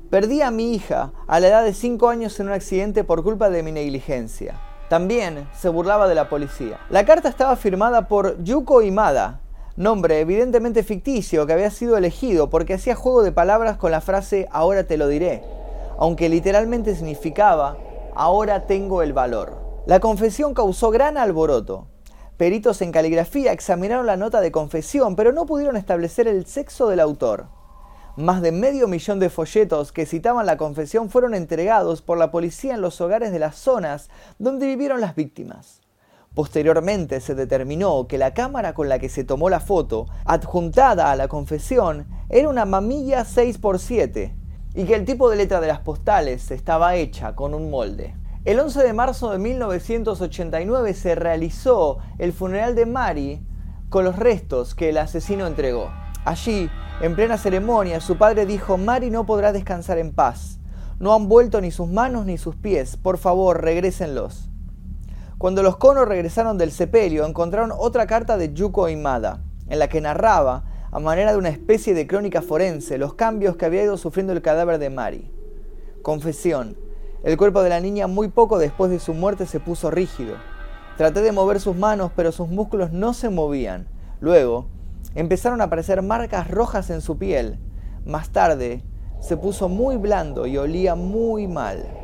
Perdí 0.08 0.40
a 0.40 0.50
mi 0.50 0.74
hija 0.74 1.12
a 1.26 1.40
la 1.40 1.48
edad 1.48 1.64
de 1.64 1.74
5 1.74 2.08
años 2.08 2.38
en 2.40 2.46
un 2.46 2.52
accidente 2.52 3.04
por 3.04 3.22
culpa 3.22 3.50
de 3.50 3.62
mi 3.62 3.72
negligencia. 3.72 4.58
También 4.88 5.48
se 5.54 5.68
burlaba 5.68 6.08
de 6.08 6.14
la 6.14 6.28
policía. 6.30 6.78
La 6.90 7.04
carta 7.04 7.28
estaba 7.28 7.56
firmada 7.56 8.08
por 8.08 8.42
Yuko 8.42 8.82
Imada, 8.82 9.41
nombre 9.76 10.20
evidentemente 10.20 10.82
ficticio 10.82 11.46
que 11.46 11.52
había 11.52 11.70
sido 11.70 11.96
elegido 11.96 12.50
porque 12.50 12.74
hacía 12.74 12.94
juego 12.94 13.22
de 13.22 13.32
palabras 13.32 13.76
con 13.76 13.90
la 13.90 14.00
frase 14.00 14.48
ahora 14.50 14.84
te 14.84 14.96
lo 14.96 15.08
diré, 15.08 15.42
aunque 15.98 16.28
literalmente 16.28 16.94
significaba 16.94 17.76
ahora 18.14 18.66
tengo 18.66 19.02
el 19.02 19.12
valor. 19.12 19.56
La 19.86 20.00
confesión 20.00 20.54
causó 20.54 20.90
gran 20.90 21.18
alboroto. 21.18 21.88
Peritos 22.36 22.82
en 22.82 22.92
caligrafía 22.92 23.52
examinaron 23.52 24.06
la 24.06 24.16
nota 24.16 24.40
de 24.40 24.52
confesión, 24.52 25.16
pero 25.16 25.32
no 25.32 25.46
pudieron 25.46 25.76
establecer 25.76 26.28
el 26.28 26.46
sexo 26.46 26.88
del 26.88 27.00
autor. 27.00 27.46
Más 28.16 28.42
de 28.42 28.52
medio 28.52 28.88
millón 28.88 29.20
de 29.20 29.30
folletos 29.30 29.92
que 29.92 30.06
citaban 30.06 30.44
la 30.46 30.56
confesión 30.56 31.08
fueron 31.08 31.34
entregados 31.34 32.02
por 32.02 32.18
la 32.18 32.30
policía 32.30 32.74
en 32.74 32.80
los 32.80 33.00
hogares 33.00 33.32
de 33.32 33.38
las 33.38 33.56
zonas 33.56 34.10
donde 34.38 34.66
vivieron 34.66 35.00
las 35.00 35.14
víctimas. 35.14 35.81
Posteriormente 36.34 37.20
se 37.20 37.34
determinó 37.34 38.06
que 38.06 38.16
la 38.16 38.32
cámara 38.32 38.72
con 38.72 38.88
la 38.88 38.98
que 38.98 39.10
se 39.10 39.22
tomó 39.22 39.50
la 39.50 39.60
foto, 39.60 40.06
adjuntada 40.24 41.10
a 41.10 41.16
la 41.16 41.28
confesión, 41.28 42.06
era 42.30 42.48
una 42.48 42.64
mamilla 42.64 43.24
6x7 43.24 44.32
y 44.74 44.84
que 44.84 44.94
el 44.94 45.04
tipo 45.04 45.28
de 45.28 45.36
letra 45.36 45.60
de 45.60 45.66
las 45.66 45.80
postales 45.80 46.50
estaba 46.50 46.94
hecha 46.94 47.34
con 47.34 47.52
un 47.52 47.70
molde. 47.70 48.14
El 48.46 48.58
11 48.58 48.82
de 48.82 48.92
marzo 48.94 49.30
de 49.30 49.38
1989 49.38 50.94
se 50.94 51.14
realizó 51.14 51.98
el 52.18 52.32
funeral 52.32 52.74
de 52.74 52.86
Mari 52.86 53.46
con 53.90 54.04
los 54.04 54.16
restos 54.16 54.74
que 54.74 54.88
el 54.88 54.96
asesino 54.96 55.46
entregó. 55.46 55.90
Allí, 56.24 56.70
en 57.02 57.14
plena 57.14 57.36
ceremonia, 57.36 58.00
su 58.00 58.16
padre 58.16 58.46
dijo, 58.46 58.78
Mari 58.78 59.10
no 59.10 59.26
podrá 59.26 59.52
descansar 59.52 59.98
en 59.98 60.14
paz. 60.14 60.58
No 60.98 61.14
han 61.14 61.28
vuelto 61.28 61.60
ni 61.60 61.70
sus 61.70 61.88
manos 61.88 62.24
ni 62.24 62.38
sus 62.38 62.56
pies. 62.56 62.96
Por 62.96 63.18
favor, 63.18 63.60
regrésenlos. 63.60 64.51
Cuando 65.42 65.64
los 65.64 65.76
conos 65.76 66.06
regresaron 66.06 66.56
del 66.56 66.70
sepelio, 66.70 67.26
encontraron 67.26 67.72
otra 67.76 68.06
carta 68.06 68.36
de 68.36 68.54
Yuko 68.54 68.88
Imada, 68.88 69.42
en 69.66 69.80
la 69.80 69.88
que 69.88 70.00
narraba, 70.00 70.62
a 70.92 71.00
manera 71.00 71.32
de 71.32 71.38
una 71.38 71.48
especie 71.48 71.94
de 71.94 72.06
crónica 72.06 72.42
forense, 72.42 72.96
los 72.96 73.14
cambios 73.14 73.56
que 73.56 73.64
había 73.66 73.82
ido 73.82 73.96
sufriendo 73.96 74.32
el 74.32 74.40
cadáver 74.40 74.78
de 74.78 74.88
Mari. 74.88 75.32
Confesión. 76.02 76.76
El 77.24 77.36
cuerpo 77.36 77.64
de 77.64 77.70
la 77.70 77.80
niña 77.80 78.06
muy 78.06 78.28
poco 78.28 78.60
después 78.60 78.88
de 78.92 79.00
su 79.00 79.14
muerte 79.14 79.46
se 79.46 79.58
puso 79.58 79.90
rígido. 79.90 80.36
Traté 80.96 81.22
de 81.22 81.32
mover 81.32 81.58
sus 81.58 81.74
manos, 81.74 82.12
pero 82.14 82.30
sus 82.30 82.48
músculos 82.48 82.92
no 82.92 83.12
se 83.12 83.28
movían. 83.28 83.88
Luego, 84.20 84.68
empezaron 85.16 85.60
a 85.60 85.64
aparecer 85.64 86.02
marcas 86.02 86.52
rojas 86.52 86.88
en 86.88 87.00
su 87.00 87.18
piel. 87.18 87.58
Más 88.06 88.30
tarde, 88.30 88.84
se 89.18 89.36
puso 89.36 89.68
muy 89.68 89.96
blando 89.96 90.46
y 90.46 90.56
olía 90.56 90.94
muy 90.94 91.48
mal. 91.48 92.01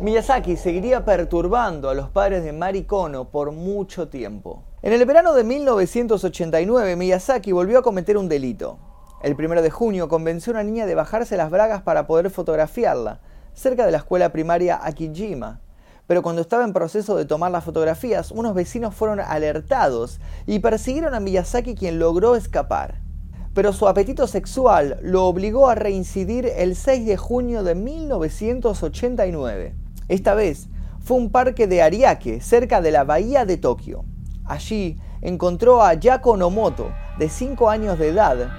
Miyazaki 0.00 0.56
seguiría 0.56 1.04
perturbando 1.04 1.90
a 1.90 1.94
los 1.94 2.08
padres 2.08 2.42
de 2.42 2.54
Mari 2.54 2.84
Kono 2.84 3.30
por 3.30 3.52
mucho 3.52 4.08
tiempo. 4.08 4.64
En 4.80 4.94
el 4.94 5.04
verano 5.04 5.34
de 5.34 5.44
1989, 5.44 6.96
Miyazaki 6.96 7.52
volvió 7.52 7.80
a 7.80 7.82
cometer 7.82 8.16
un 8.16 8.26
delito. 8.26 8.78
El 9.22 9.34
1 9.34 9.60
de 9.60 9.68
junio 9.68 10.08
convenció 10.08 10.52
a 10.52 10.54
una 10.54 10.62
niña 10.62 10.86
de 10.86 10.94
bajarse 10.94 11.36
las 11.36 11.50
bragas 11.50 11.82
para 11.82 12.06
poder 12.06 12.30
fotografiarla, 12.30 13.20
cerca 13.52 13.84
de 13.84 13.92
la 13.92 13.98
escuela 13.98 14.32
primaria 14.32 14.80
Akijima. 14.82 15.60
Pero 16.06 16.22
cuando 16.22 16.40
estaba 16.40 16.64
en 16.64 16.72
proceso 16.72 17.14
de 17.16 17.26
tomar 17.26 17.50
las 17.50 17.64
fotografías, 17.64 18.30
unos 18.30 18.54
vecinos 18.54 18.94
fueron 18.94 19.20
alertados 19.20 20.18
y 20.46 20.60
persiguieron 20.60 21.12
a 21.12 21.20
Miyazaki 21.20 21.74
quien 21.74 21.98
logró 21.98 22.36
escapar. 22.36 23.02
Pero 23.52 23.74
su 23.74 23.86
apetito 23.86 24.26
sexual 24.26 24.98
lo 25.02 25.26
obligó 25.26 25.68
a 25.68 25.74
reincidir 25.74 26.46
el 26.46 26.74
6 26.74 27.04
de 27.04 27.18
junio 27.18 27.64
de 27.64 27.74
1989. 27.74 29.79
Esta 30.10 30.34
vez 30.34 30.68
fue 30.98 31.18
un 31.18 31.30
parque 31.30 31.68
de 31.68 31.82
Ariake, 31.82 32.40
cerca 32.40 32.80
de 32.80 32.90
la 32.90 33.04
bahía 33.04 33.44
de 33.44 33.58
Tokio. 33.58 34.04
Allí 34.44 34.98
encontró 35.22 35.84
a 35.84 35.94
Yako 35.94 36.36
Nomoto, 36.36 36.90
de 37.20 37.28
5 37.28 37.70
años 37.70 37.96
de 37.96 38.08
edad, 38.08 38.50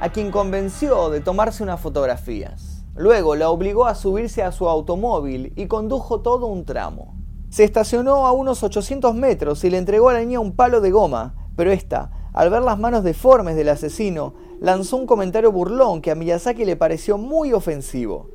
a 0.00 0.08
quien 0.10 0.30
convenció 0.30 1.10
de 1.10 1.20
tomarse 1.20 1.64
unas 1.64 1.80
fotografías. 1.80 2.84
Luego 2.94 3.34
la 3.34 3.50
obligó 3.50 3.86
a 3.86 3.96
subirse 3.96 4.44
a 4.44 4.52
su 4.52 4.68
automóvil 4.68 5.52
y 5.56 5.66
condujo 5.66 6.20
todo 6.20 6.46
un 6.46 6.64
tramo. 6.64 7.16
Se 7.48 7.64
estacionó 7.64 8.24
a 8.28 8.30
unos 8.30 8.62
800 8.62 9.12
metros 9.16 9.64
y 9.64 9.70
le 9.70 9.78
entregó 9.78 10.10
a 10.10 10.12
la 10.12 10.20
niña 10.20 10.38
un 10.38 10.54
palo 10.54 10.80
de 10.80 10.92
goma, 10.92 11.34
pero 11.56 11.72
esta, 11.72 12.12
al 12.32 12.50
ver 12.50 12.62
las 12.62 12.78
manos 12.78 13.02
deformes 13.02 13.56
del 13.56 13.70
asesino, 13.70 14.34
lanzó 14.60 14.96
un 14.96 15.06
comentario 15.06 15.50
burlón 15.50 16.02
que 16.02 16.12
a 16.12 16.14
Miyazaki 16.14 16.64
le 16.64 16.76
pareció 16.76 17.18
muy 17.18 17.52
ofensivo. 17.52 18.28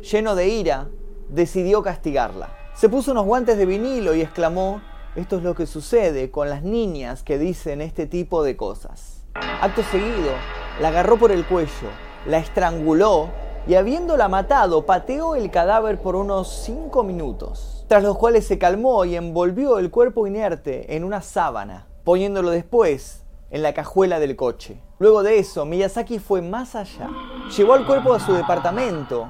Lleno 0.00 0.34
de 0.34 0.48
ira, 0.48 0.88
decidió 1.32 1.82
castigarla. 1.82 2.50
Se 2.74 2.88
puso 2.88 3.12
unos 3.12 3.24
guantes 3.24 3.56
de 3.56 3.66
vinilo 3.66 4.14
y 4.14 4.20
exclamó, 4.20 4.82
esto 5.16 5.36
es 5.36 5.42
lo 5.42 5.54
que 5.54 5.66
sucede 5.66 6.30
con 6.30 6.48
las 6.48 6.62
niñas 6.62 7.22
que 7.22 7.38
dicen 7.38 7.80
este 7.80 8.06
tipo 8.06 8.42
de 8.42 8.56
cosas. 8.56 9.24
Acto 9.60 9.82
seguido, 9.82 10.32
la 10.80 10.88
agarró 10.88 11.18
por 11.18 11.32
el 11.32 11.46
cuello, 11.46 11.88
la 12.26 12.38
estranguló 12.38 13.30
y 13.66 13.74
habiéndola 13.74 14.28
matado, 14.28 14.84
pateó 14.84 15.34
el 15.34 15.50
cadáver 15.50 16.00
por 16.00 16.16
unos 16.16 16.48
5 16.64 17.02
minutos, 17.02 17.86
tras 17.88 18.02
los 18.02 18.18
cuales 18.18 18.46
se 18.46 18.58
calmó 18.58 19.04
y 19.04 19.16
envolvió 19.16 19.78
el 19.78 19.90
cuerpo 19.90 20.26
inerte 20.26 20.96
en 20.96 21.04
una 21.04 21.22
sábana, 21.22 21.86
poniéndolo 22.04 22.50
después 22.50 23.24
en 23.50 23.62
la 23.62 23.72
cajuela 23.72 24.18
del 24.18 24.36
coche. 24.36 24.82
Luego 24.98 25.22
de 25.22 25.38
eso, 25.38 25.64
Miyazaki 25.64 26.18
fue 26.18 26.42
más 26.42 26.74
allá. 26.74 27.08
Llevó 27.56 27.76
el 27.76 27.86
cuerpo 27.86 28.14
a 28.14 28.20
su 28.20 28.32
departamento 28.32 29.28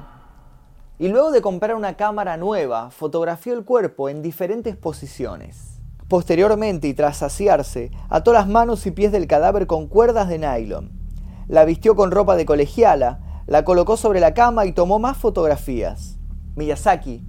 y 1.03 1.09
luego 1.09 1.31
de 1.31 1.41
comprar 1.41 1.75
una 1.75 1.97
cámara 1.97 2.37
nueva, 2.37 2.89
fotografió 2.89 3.53
el 3.53 3.65
cuerpo 3.65 4.07
en 4.07 4.21
diferentes 4.21 4.77
posiciones. 4.77 5.81
Posteriormente 6.07 6.87
y 6.87 6.93
tras 6.93 7.17
saciarse, 7.17 7.91
ató 8.07 8.31
las 8.31 8.47
manos 8.47 8.85
y 8.85 8.91
pies 8.91 9.11
del 9.11 9.27
cadáver 9.27 9.67
con 9.67 9.87
cuerdas 9.87 10.29
de 10.29 10.39
nylon. 10.39 10.93
La 11.49 11.65
vistió 11.65 11.97
con 11.97 12.11
ropa 12.11 12.37
de 12.37 12.45
colegiala, 12.45 13.19
la 13.47 13.65
colocó 13.65 13.97
sobre 13.97 14.21
la 14.21 14.33
cama 14.33 14.65
y 14.65 14.71
tomó 14.71 14.97
más 14.97 15.17
fotografías. 15.17 16.19
Miyazaki 16.55 17.27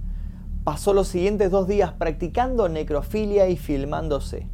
pasó 0.63 0.93
los 0.93 1.09
siguientes 1.09 1.51
dos 1.51 1.67
días 1.67 1.91
practicando 1.91 2.69
necrofilia 2.69 3.49
y 3.49 3.57
filmándose. 3.57 4.47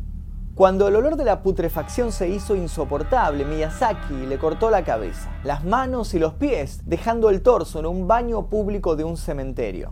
Cuando 0.56 0.90
el 0.90 0.98
olor 0.98 1.16
de 1.16 1.24
la 1.24 1.44
putrefacción 1.44 2.12
se 2.12 2.28
hizo 2.28 2.56
insoportable, 2.56 3.46
Miyazaki 3.46 4.26
le 4.28 4.38
cortó 4.38 4.70
la 4.70 4.84
cabeza, 4.84 5.30
las 5.46 5.64
manos 5.64 6.14
y 6.14 6.20
los 6.20 6.34
pies, 6.34 6.82
dejando 6.84 7.30
el 7.30 7.42
torso 7.42 7.80
en 7.80 7.86
un 7.86 8.06
baño 8.06 8.48
público 8.48 8.98
de 8.98 9.06
un 9.06 9.16
cementerio 9.16 9.92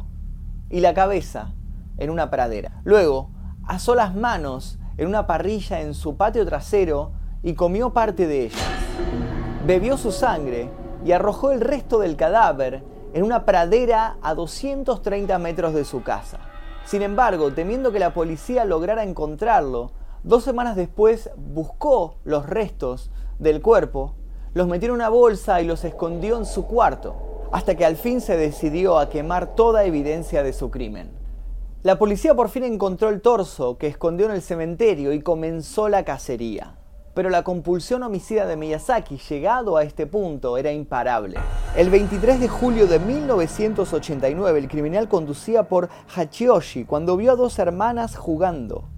y 0.70 0.82
la 0.82 0.94
cabeza 0.94 1.54
en 1.98 2.10
una 2.10 2.30
pradera. 2.30 2.82
Luego, 2.84 3.32
asó 3.66 3.96
las 3.96 4.14
manos 4.14 4.80
en 4.98 5.08
una 5.08 5.28
parrilla 5.28 5.80
en 5.80 5.94
su 5.94 6.18
patio 6.18 6.46
trasero 6.46 7.14
y 7.42 7.54
comió 7.54 7.94
parte 7.94 8.28
de 8.28 8.48
ellas. 8.48 8.62
Bebió 9.66 9.96
su 9.96 10.12
sangre 10.12 10.70
y 11.06 11.14
arrojó 11.14 11.52
el 11.52 11.62
resto 11.62 12.00
del 12.00 12.18
cadáver 12.18 12.84
en 13.14 13.24
una 13.24 13.46
pradera 13.46 14.18
a 14.22 14.36
230 14.36 15.40
metros 15.40 15.74
de 15.74 15.86
su 15.86 16.04
casa. 16.04 16.40
Sin 16.84 17.02
embargo, 17.02 17.54
temiendo 17.54 17.94
que 17.94 18.00
la 18.00 18.14
policía 18.14 18.66
lograra 18.66 19.04
encontrarlo, 19.04 19.92
dos 20.24 20.44
semanas 20.44 20.76
después 20.76 21.30
buscó 21.38 22.18
los 22.24 22.46
restos 22.46 23.12
del 23.40 23.62
cuerpo, 23.62 24.16
los 24.54 24.68
metió 24.68 24.90
en 24.90 24.96
una 24.96 25.10
bolsa 25.10 25.62
y 25.62 25.66
los 25.66 25.84
escondió 25.86 26.38
en 26.38 26.46
su 26.46 26.66
cuarto, 26.66 27.48
hasta 27.52 27.76
que 27.76 27.86
al 27.86 27.96
fin 27.96 28.22
se 28.22 28.38
decidió 28.38 29.00
a 29.00 29.10
quemar 29.10 29.56
toda 29.56 29.86
evidencia 29.86 30.44
de 30.44 30.54
su 30.54 30.70
crimen. 30.72 31.12
La 31.82 31.98
policía 31.98 32.36
por 32.36 32.50
fin 32.50 32.64
encontró 32.64 33.08
el 33.10 33.22
torso 33.22 33.78
que 33.78 33.88
escondió 33.88 34.26
en 34.26 34.34
el 34.34 34.42
cementerio 34.42 35.14
y 35.14 35.22
comenzó 35.22 35.88
la 35.88 36.04
cacería. 36.04 36.76
Pero 37.14 37.30
la 37.30 37.44
compulsión 37.44 38.04
homicida 38.04 38.46
de 38.46 38.58
Miyazaki, 38.58 39.18
llegado 39.18 39.78
a 39.78 39.84
este 39.84 40.06
punto, 40.06 40.58
era 40.58 40.72
imparable. 40.72 41.38
El 41.76 41.90
23 41.90 42.40
de 42.40 42.48
julio 42.48 42.88
de 42.88 43.00
1989, 43.00 44.60
el 44.60 44.68
criminal 44.68 45.08
conducía 45.08 45.64
por 45.64 45.90
Hachioshi 46.16 46.84
cuando 46.86 47.18
vio 47.18 47.32
a 47.32 47.36
dos 47.36 47.60
hermanas 47.60 48.18
jugando. 48.18 48.90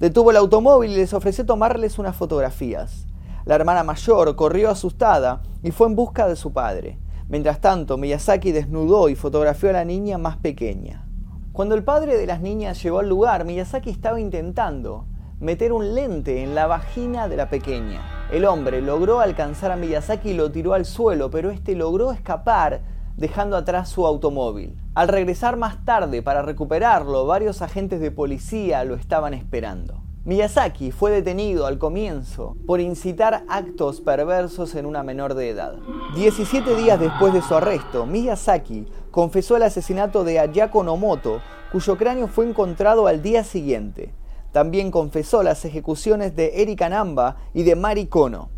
Detuvo 0.00 0.30
el 0.30 0.38
automóvil 0.38 0.92
y 0.92 0.96
les 0.96 1.12
ofreció 1.12 1.44
tomarles 1.44 1.98
unas 1.98 2.16
fotografías. 2.16 3.06
La 3.44 3.54
hermana 3.54 3.84
mayor 3.84 4.34
corrió 4.34 4.70
asustada 4.70 5.42
y 5.62 5.72
fue 5.72 5.88
en 5.88 5.94
busca 5.94 6.26
de 6.26 6.36
su 6.36 6.54
padre. 6.54 6.98
Mientras 7.28 7.60
tanto, 7.60 7.98
Miyazaki 7.98 8.50
desnudó 8.50 9.10
y 9.10 9.14
fotografió 9.14 9.68
a 9.68 9.74
la 9.74 9.84
niña 9.84 10.16
más 10.16 10.38
pequeña. 10.38 11.04
Cuando 11.52 11.74
el 11.74 11.84
padre 11.84 12.16
de 12.16 12.24
las 12.26 12.40
niñas 12.40 12.82
llegó 12.82 13.00
al 13.00 13.10
lugar, 13.10 13.44
Miyazaki 13.44 13.90
estaba 13.90 14.18
intentando 14.18 15.04
meter 15.38 15.70
un 15.70 15.94
lente 15.94 16.42
en 16.42 16.54
la 16.54 16.66
vagina 16.66 17.28
de 17.28 17.36
la 17.36 17.50
pequeña. 17.50 18.00
El 18.32 18.46
hombre 18.46 18.80
logró 18.80 19.20
alcanzar 19.20 19.70
a 19.70 19.76
Miyazaki 19.76 20.30
y 20.30 20.34
lo 20.34 20.50
tiró 20.50 20.72
al 20.72 20.86
suelo, 20.86 21.30
pero 21.30 21.50
este 21.50 21.74
logró 21.74 22.10
escapar 22.10 22.80
dejando 23.20 23.56
atrás 23.56 23.90
su 23.90 24.06
automóvil. 24.06 24.74
Al 24.94 25.08
regresar 25.08 25.58
más 25.58 25.84
tarde 25.84 26.22
para 26.22 26.40
recuperarlo, 26.40 27.26
varios 27.26 27.60
agentes 27.60 28.00
de 28.00 28.10
policía 28.10 28.82
lo 28.84 28.94
estaban 28.94 29.34
esperando. 29.34 30.02
Miyazaki 30.24 30.90
fue 30.90 31.10
detenido 31.10 31.66
al 31.66 31.78
comienzo 31.78 32.56
por 32.66 32.80
incitar 32.80 33.44
actos 33.48 34.00
perversos 34.00 34.74
en 34.74 34.86
una 34.86 35.02
menor 35.02 35.34
de 35.34 35.50
edad. 35.50 35.74
17 36.14 36.74
días 36.76 36.98
después 36.98 37.34
de 37.34 37.42
su 37.42 37.54
arresto, 37.54 38.06
Miyazaki 38.06 38.86
confesó 39.10 39.56
el 39.56 39.64
asesinato 39.64 40.24
de 40.24 40.38
Ayako 40.38 40.82
Nomoto, 40.82 41.40
cuyo 41.72 41.98
cráneo 41.98 42.26
fue 42.26 42.48
encontrado 42.48 43.06
al 43.06 43.20
día 43.20 43.44
siguiente. 43.44 44.14
También 44.50 44.90
confesó 44.90 45.42
las 45.42 45.64
ejecuciones 45.66 46.34
de 46.36 46.62
Erika 46.62 46.88
Namba 46.88 47.36
y 47.52 47.64
de 47.64 47.76
Mari 47.76 48.06
Kono. 48.06 48.48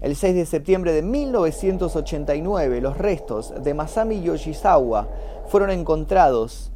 El 0.00 0.14
6 0.14 0.34
de 0.36 0.46
septiembre 0.46 0.92
de 0.92 1.02
1989, 1.02 2.80
los 2.80 2.96
restos 2.96 3.52
de 3.64 3.74
Masami 3.74 4.22
Yoshizawa 4.22 5.08
fueron 5.48 5.70
encontrados 5.70 6.70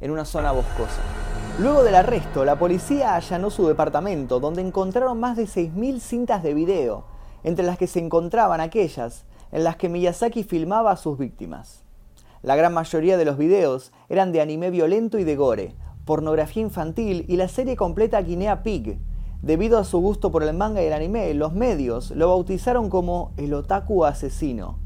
en 0.00 0.12
una 0.12 0.24
zona 0.24 0.52
boscosa. 0.52 1.00
Luego 1.58 1.82
del 1.82 1.96
arresto, 1.96 2.44
la 2.44 2.56
policía 2.56 3.16
allanó 3.16 3.50
su 3.50 3.66
departamento, 3.66 4.38
donde 4.38 4.62
encontraron 4.62 5.18
más 5.18 5.36
de 5.36 5.46
6.000 5.46 5.98
cintas 5.98 6.44
de 6.44 6.54
video, 6.54 7.04
entre 7.42 7.66
las 7.66 7.78
que 7.78 7.88
se 7.88 7.98
encontraban 7.98 8.60
aquellas 8.60 9.24
en 9.50 9.64
las 9.64 9.74
que 9.74 9.88
Miyazaki 9.88 10.44
filmaba 10.44 10.92
a 10.92 10.96
sus 10.96 11.18
víctimas. 11.18 11.82
La 12.42 12.54
gran 12.54 12.72
mayoría 12.72 13.16
de 13.16 13.24
los 13.24 13.36
videos 13.38 13.90
eran 14.08 14.30
de 14.30 14.40
anime 14.40 14.70
violento 14.70 15.18
y 15.18 15.24
de 15.24 15.34
gore, 15.34 15.74
pornografía 16.04 16.62
infantil 16.62 17.24
y 17.26 17.34
la 17.34 17.48
serie 17.48 17.74
completa 17.74 18.22
Guinea 18.22 18.62
Pig. 18.62 19.00
Debido 19.42 19.78
a 19.78 19.84
su 19.84 19.98
gusto 20.00 20.30
por 20.30 20.42
el 20.42 20.56
manga 20.56 20.82
y 20.82 20.86
el 20.86 20.92
anime, 20.92 21.32
los 21.34 21.52
medios 21.52 22.10
lo 22.10 22.28
bautizaron 22.28 22.90
como 22.90 23.32
el 23.36 23.54
otaku 23.54 24.04
asesino, 24.04 24.78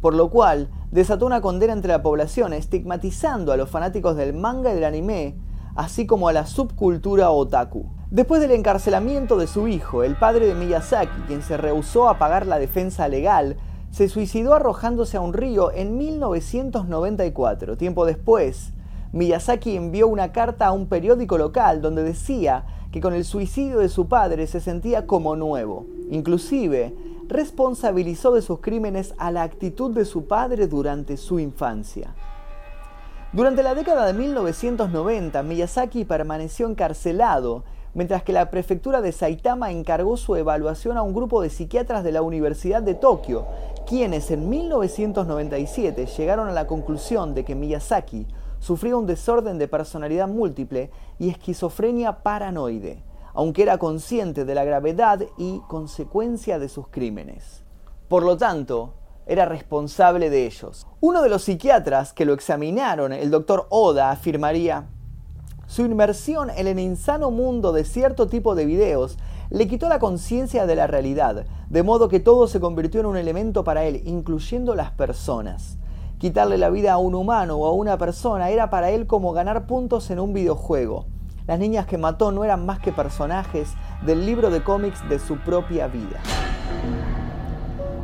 por 0.00 0.14
lo 0.14 0.30
cual 0.30 0.70
desató 0.90 1.26
una 1.26 1.40
condena 1.40 1.72
entre 1.72 1.92
la 1.92 2.02
población, 2.02 2.52
estigmatizando 2.52 3.52
a 3.52 3.56
los 3.56 3.68
fanáticos 3.68 4.16
del 4.16 4.32
manga 4.32 4.72
y 4.72 4.74
del 4.74 4.84
anime 4.84 5.36
así 5.78 6.06
como 6.06 6.28
a 6.28 6.32
la 6.32 6.44
subcultura 6.44 7.30
otaku. 7.30 7.86
Después 8.10 8.40
del 8.40 8.50
encarcelamiento 8.50 9.36
de 9.36 9.46
su 9.46 9.68
hijo, 9.68 10.02
el 10.02 10.16
padre 10.16 10.46
de 10.46 10.56
Miyazaki, 10.56 11.22
quien 11.28 11.40
se 11.40 11.56
rehusó 11.56 12.08
a 12.08 12.18
pagar 12.18 12.46
la 12.46 12.58
defensa 12.58 13.06
legal, 13.06 13.56
se 13.92 14.08
suicidó 14.08 14.54
arrojándose 14.54 15.16
a 15.16 15.20
un 15.20 15.32
río 15.32 15.70
en 15.70 15.96
1994. 15.96 17.76
Tiempo 17.76 18.06
después, 18.06 18.72
Miyazaki 19.12 19.74
envió 19.74 20.06
una 20.06 20.32
carta 20.32 20.66
a 20.66 20.72
un 20.72 20.86
periódico 20.86 21.38
local 21.38 21.80
donde 21.80 22.02
decía 22.02 22.64
que 22.92 23.00
con 23.00 23.14
el 23.14 23.24
suicidio 23.24 23.78
de 23.78 23.88
su 23.88 24.06
padre 24.06 24.46
se 24.46 24.60
sentía 24.60 25.06
como 25.06 25.34
nuevo. 25.34 25.86
Inclusive, 26.10 26.94
responsabilizó 27.26 28.32
de 28.32 28.42
sus 28.42 28.60
crímenes 28.60 29.14
a 29.18 29.30
la 29.30 29.42
actitud 29.42 29.94
de 29.94 30.04
su 30.04 30.26
padre 30.26 30.66
durante 30.66 31.16
su 31.16 31.38
infancia. 31.38 32.14
Durante 33.32 33.62
la 33.62 33.74
década 33.74 34.06
de 34.06 34.14
1990, 34.14 35.42
Miyazaki 35.42 36.04
permaneció 36.04 36.66
encarcelado, 36.66 37.64
mientras 37.92 38.22
que 38.22 38.32
la 38.32 38.50
prefectura 38.50 39.02
de 39.02 39.12
Saitama 39.12 39.70
encargó 39.70 40.16
su 40.16 40.36
evaluación 40.36 40.96
a 40.96 41.02
un 41.02 41.14
grupo 41.14 41.42
de 41.42 41.50
psiquiatras 41.50 42.04
de 42.04 42.12
la 42.12 42.22
Universidad 42.22 42.82
de 42.82 42.94
Tokio, 42.94 43.46
quienes 43.86 44.30
en 44.30 44.48
1997 44.48 46.06
llegaron 46.06 46.48
a 46.48 46.52
la 46.52 46.66
conclusión 46.66 47.34
de 47.34 47.44
que 47.44 47.54
Miyazaki 47.54 48.26
sufría 48.58 48.96
un 48.96 49.06
desorden 49.06 49.58
de 49.58 49.68
personalidad 49.68 50.28
múltiple 50.28 50.90
y 51.18 51.30
esquizofrenia 51.30 52.22
paranoide, 52.22 53.02
aunque 53.34 53.62
era 53.62 53.78
consciente 53.78 54.44
de 54.44 54.54
la 54.54 54.64
gravedad 54.64 55.20
y 55.36 55.60
consecuencia 55.68 56.58
de 56.58 56.68
sus 56.68 56.88
crímenes. 56.88 57.62
Por 58.08 58.22
lo 58.22 58.36
tanto, 58.36 58.94
era 59.26 59.44
responsable 59.44 60.30
de 60.30 60.46
ellos. 60.46 60.86
Uno 61.00 61.22
de 61.22 61.28
los 61.28 61.42
psiquiatras 61.42 62.12
que 62.12 62.24
lo 62.24 62.32
examinaron, 62.32 63.12
el 63.12 63.30
doctor 63.30 63.66
Oda, 63.68 64.10
afirmaría, 64.10 64.88
su 65.66 65.82
inmersión 65.82 66.48
en 66.48 66.66
el 66.66 66.78
insano 66.78 67.30
mundo 67.30 67.72
de 67.72 67.84
cierto 67.84 68.26
tipo 68.26 68.54
de 68.54 68.64
videos 68.64 69.18
le 69.50 69.68
quitó 69.68 69.88
la 69.90 69.98
conciencia 69.98 70.66
de 70.66 70.74
la 70.74 70.86
realidad, 70.86 71.44
de 71.68 71.82
modo 71.82 72.08
que 72.08 72.20
todo 72.20 72.48
se 72.48 72.58
convirtió 72.58 73.00
en 73.00 73.06
un 73.06 73.18
elemento 73.18 73.64
para 73.64 73.84
él, 73.84 74.02
incluyendo 74.06 74.74
las 74.74 74.90
personas. 74.92 75.76
Quitarle 76.18 76.58
la 76.58 76.68
vida 76.68 76.94
a 76.94 76.98
un 76.98 77.14
humano 77.14 77.58
o 77.58 77.66
a 77.66 77.72
una 77.72 77.96
persona 77.96 78.50
era 78.50 78.70
para 78.70 78.90
él 78.90 79.06
como 79.06 79.32
ganar 79.32 79.68
puntos 79.68 80.10
en 80.10 80.18
un 80.18 80.32
videojuego. 80.32 81.06
Las 81.46 81.60
niñas 81.60 81.86
que 81.86 81.96
mató 81.96 82.32
no 82.32 82.42
eran 82.42 82.66
más 82.66 82.80
que 82.80 82.90
personajes 82.90 83.68
del 84.04 84.26
libro 84.26 84.50
de 84.50 84.64
cómics 84.64 85.08
de 85.08 85.20
su 85.20 85.36
propia 85.38 85.86
vida. 85.86 86.18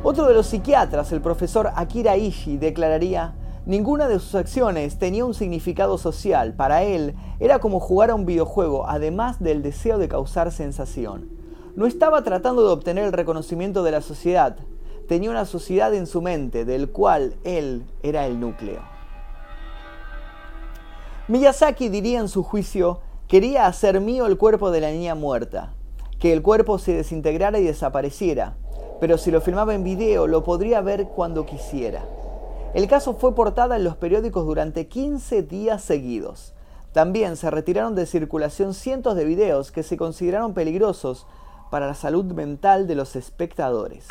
Otro 0.05 0.27
de 0.27 0.35
los 0.35 0.47
psiquiatras, 0.47 1.11
el 1.11 1.23
profesor 1.23 1.73
Akira 1.75 2.17
Ishii, 2.17 2.57
declararía, 2.57 3.35
ninguna 3.67 4.07
de 4.07 4.21
sus 4.21 4.37
acciones 4.37 4.97
tenía 5.01 5.25
un 5.25 5.35
significado 5.35 5.99
social, 5.99 6.55
para 6.55 6.85
él 6.85 7.17
era 7.41 7.59
como 7.59 7.81
jugar 7.81 8.11
a 8.11 8.15
un 8.15 8.27
videojuego, 8.27 8.89
además 8.89 9.41
del 9.41 9.61
deseo 9.61 9.99
de 9.99 10.07
causar 10.07 10.53
sensación. 10.53 11.31
No 11.75 11.87
estaba 11.87 12.23
tratando 12.23 12.65
de 12.65 12.73
obtener 12.73 13.07
el 13.07 13.13
reconocimiento 13.13 13.83
de 13.83 13.91
la 13.91 14.03
sociedad, 14.03 14.57
tenía 15.07 15.31
una 15.31 15.45
sociedad 15.45 15.95
en 15.95 16.07
su 16.07 16.23
mente, 16.23 16.65
del 16.65 16.91
cual 16.91 17.37
él 17.45 17.85
era 18.03 18.27
el 18.27 18.41
núcleo. 18.41 18.83
Miyazaki 21.29 21.89
diría 21.89 22.21
en 22.21 22.29
su 22.29 22.43
juicio, 22.43 23.01
quería 23.29 23.67
hacer 23.67 24.01
mío 24.01 24.27
el 24.27 24.37
cuerpo 24.37 24.71
de 24.71 24.81
la 24.81 24.91
niña 24.91 25.15
muerta, 25.15 25.73
que 26.19 26.33
el 26.33 26.43
cuerpo 26.43 26.79
se 26.79 26.93
desintegrara 26.93 27.59
y 27.59 27.65
desapareciera, 27.65 28.57
pero 29.01 29.19
si 29.19 29.31
lo 29.31 29.41
filmaba 29.41 29.75
en 29.75 29.85
video 29.85 30.27
lo 30.27 30.45
podría 30.45 30.81
ver 30.81 31.09
cuando 31.09 31.47
quisiera. 31.47 32.05
El 32.75 32.89
caso 32.89 33.15
fue 33.15 33.35
portada 33.35 33.77
en 33.77 33.85
los 33.85 33.97
periódicos 33.97 34.45
durante 34.47 34.89
15 34.89 35.43
días 35.43 35.83
seguidos. 35.83 36.55
También 36.93 37.37
se 37.37 37.51
retiraron 37.51 37.95
de 37.95 38.07
circulación 38.07 38.75
cientos 38.75 39.17
de 39.17 39.25
videos 39.25 39.73
que 39.73 39.83
se 39.83 39.97
consideraron 39.97 40.55
peligrosos 40.55 41.27
para 41.71 41.87
la 41.87 41.95
salud 41.95 42.25
mental 42.27 42.87
de 42.87 42.95
los 42.95 43.17
espectadores. 43.17 44.07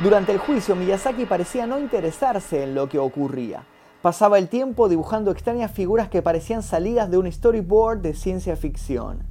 Durante 0.00 0.32
el 0.32 0.38
juicio, 0.38 0.74
Miyazaki 0.74 1.26
parecía 1.26 1.66
no 1.66 1.78
interesarse 1.78 2.64
en 2.64 2.74
lo 2.74 2.88
que 2.88 2.98
ocurría. 2.98 3.64
Pasaba 4.00 4.38
el 4.38 4.48
tiempo 4.48 4.88
dibujando 4.88 5.30
extrañas 5.30 5.70
figuras 5.70 6.08
que 6.08 6.22
parecían 6.22 6.62
salidas 6.62 7.10
de 7.10 7.18
un 7.18 7.30
storyboard 7.30 8.00
de 8.00 8.14
ciencia 8.14 8.56
ficción. 8.56 9.24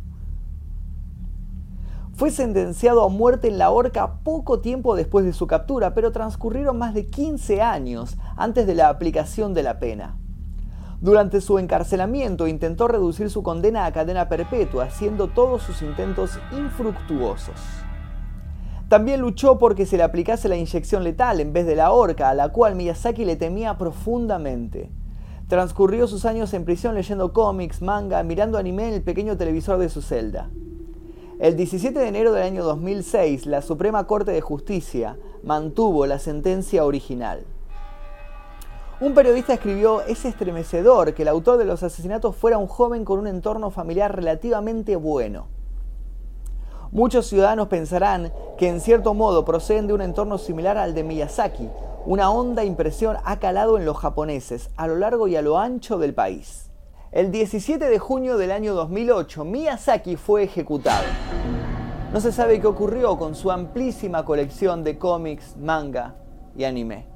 Fue 2.15 2.29
sentenciado 2.29 3.03
a 3.03 3.09
muerte 3.09 3.47
en 3.47 3.57
la 3.57 3.71
horca 3.71 4.19
poco 4.23 4.59
tiempo 4.59 4.95
después 4.95 5.25
de 5.25 5.33
su 5.33 5.47
captura, 5.47 5.93
pero 5.93 6.11
transcurrieron 6.11 6.77
más 6.77 6.93
de 6.93 7.07
15 7.07 7.61
años 7.61 8.17
antes 8.37 8.67
de 8.67 8.75
la 8.75 8.89
aplicación 8.89 9.53
de 9.53 9.63
la 9.63 9.79
pena. 9.79 10.17
Durante 11.01 11.41
su 11.41 11.57
encarcelamiento 11.57 12.47
intentó 12.47 12.87
reducir 12.87 13.31
su 13.31 13.41
condena 13.41 13.85
a 13.85 13.91
cadena 13.91 14.29
perpetua, 14.29 14.85
haciendo 14.85 15.27
todos 15.29 15.63
sus 15.63 15.81
intentos 15.81 16.39
infructuosos. 16.55 17.59
También 18.91 19.21
luchó 19.21 19.57
porque 19.57 19.85
se 19.85 19.95
le 19.95 20.03
aplicase 20.03 20.49
la 20.49 20.57
inyección 20.57 21.05
letal 21.05 21.39
en 21.39 21.53
vez 21.53 21.65
de 21.65 21.77
la 21.77 21.93
horca, 21.93 22.27
a 22.27 22.33
la 22.33 22.49
cual 22.49 22.75
Miyazaki 22.75 23.23
le 23.23 23.37
temía 23.37 23.77
profundamente. 23.77 24.91
Transcurrió 25.47 26.07
sus 26.07 26.25
años 26.25 26.53
en 26.53 26.65
prisión 26.65 26.93
leyendo 26.93 27.31
cómics, 27.31 27.81
manga, 27.81 28.21
mirando 28.23 28.57
anime 28.57 28.89
en 28.89 28.95
el 28.95 29.01
pequeño 29.01 29.37
televisor 29.37 29.77
de 29.79 29.87
su 29.87 30.01
celda. 30.01 30.49
El 31.39 31.55
17 31.55 31.97
de 31.97 32.05
enero 32.05 32.33
del 32.33 32.43
año 32.43 32.65
2006, 32.65 33.45
la 33.45 33.61
Suprema 33.61 34.07
Corte 34.07 34.33
de 34.33 34.41
Justicia 34.41 35.15
mantuvo 35.41 36.05
la 36.05 36.19
sentencia 36.19 36.83
original. 36.83 37.45
Un 38.99 39.13
periodista 39.13 39.53
escribió, 39.53 40.01
es 40.01 40.25
estremecedor 40.25 41.13
que 41.13 41.21
el 41.21 41.29
autor 41.29 41.57
de 41.57 41.63
los 41.63 41.81
asesinatos 41.81 42.35
fuera 42.35 42.57
un 42.57 42.67
joven 42.67 43.05
con 43.05 43.19
un 43.19 43.27
entorno 43.27 43.71
familiar 43.71 44.13
relativamente 44.13 44.97
bueno. 44.97 45.60
Muchos 46.91 47.27
ciudadanos 47.27 47.69
pensarán 47.69 48.33
que 48.57 48.67
en 48.67 48.81
cierto 48.81 49.13
modo 49.13 49.45
proceden 49.45 49.87
de 49.87 49.93
un 49.93 50.01
entorno 50.01 50.37
similar 50.37 50.77
al 50.77 50.93
de 50.93 51.05
Miyazaki. 51.05 51.69
Una 52.05 52.31
honda 52.31 52.65
impresión 52.65 53.15
ha 53.23 53.39
calado 53.39 53.77
en 53.77 53.85
los 53.85 53.95
japoneses 53.95 54.69
a 54.75 54.87
lo 54.87 54.97
largo 54.97 55.29
y 55.29 55.37
a 55.37 55.41
lo 55.41 55.57
ancho 55.57 55.97
del 55.97 56.13
país. 56.13 56.69
El 57.13 57.31
17 57.31 57.85
de 57.85 57.97
junio 57.97 58.37
del 58.37 58.51
año 58.51 58.73
2008, 58.73 59.45
Miyazaki 59.45 60.17
fue 60.17 60.43
ejecutado. 60.43 61.05
No 62.11 62.19
se 62.19 62.33
sabe 62.33 62.59
qué 62.59 62.67
ocurrió 62.67 63.17
con 63.17 63.35
su 63.35 63.51
amplísima 63.51 64.25
colección 64.25 64.83
de 64.83 64.97
cómics, 64.97 65.55
manga 65.55 66.15
y 66.57 66.65
anime. 66.65 67.10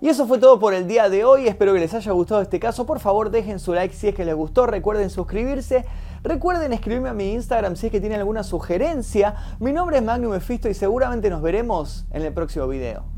Y 0.00 0.08
eso 0.08 0.26
fue 0.26 0.38
todo 0.38 0.58
por 0.58 0.74
el 0.74 0.86
día 0.86 1.08
de 1.08 1.24
hoy, 1.24 1.48
espero 1.48 1.72
que 1.72 1.80
les 1.80 1.94
haya 1.94 2.12
gustado 2.12 2.42
este 2.42 2.60
caso, 2.60 2.84
por 2.84 3.00
favor 3.00 3.30
dejen 3.30 3.58
su 3.58 3.72
like 3.72 3.94
si 3.94 4.08
es 4.08 4.14
que 4.14 4.26
les 4.26 4.34
gustó, 4.34 4.66
recuerden 4.66 5.08
suscribirse, 5.08 5.86
recuerden 6.22 6.74
escribirme 6.74 7.08
a 7.08 7.14
mi 7.14 7.32
Instagram 7.32 7.76
si 7.76 7.86
es 7.86 7.92
que 7.92 8.00
tienen 8.00 8.18
alguna 8.18 8.42
sugerencia, 8.42 9.34
mi 9.58 9.72
nombre 9.72 9.96
es 9.96 10.02
Magnum 10.02 10.32
Mefisto 10.32 10.68
y 10.68 10.74
seguramente 10.74 11.30
nos 11.30 11.40
veremos 11.40 12.04
en 12.10 12.22
el 12.22 12.34
próximo 12.34 12.68
video. 12.68 13.15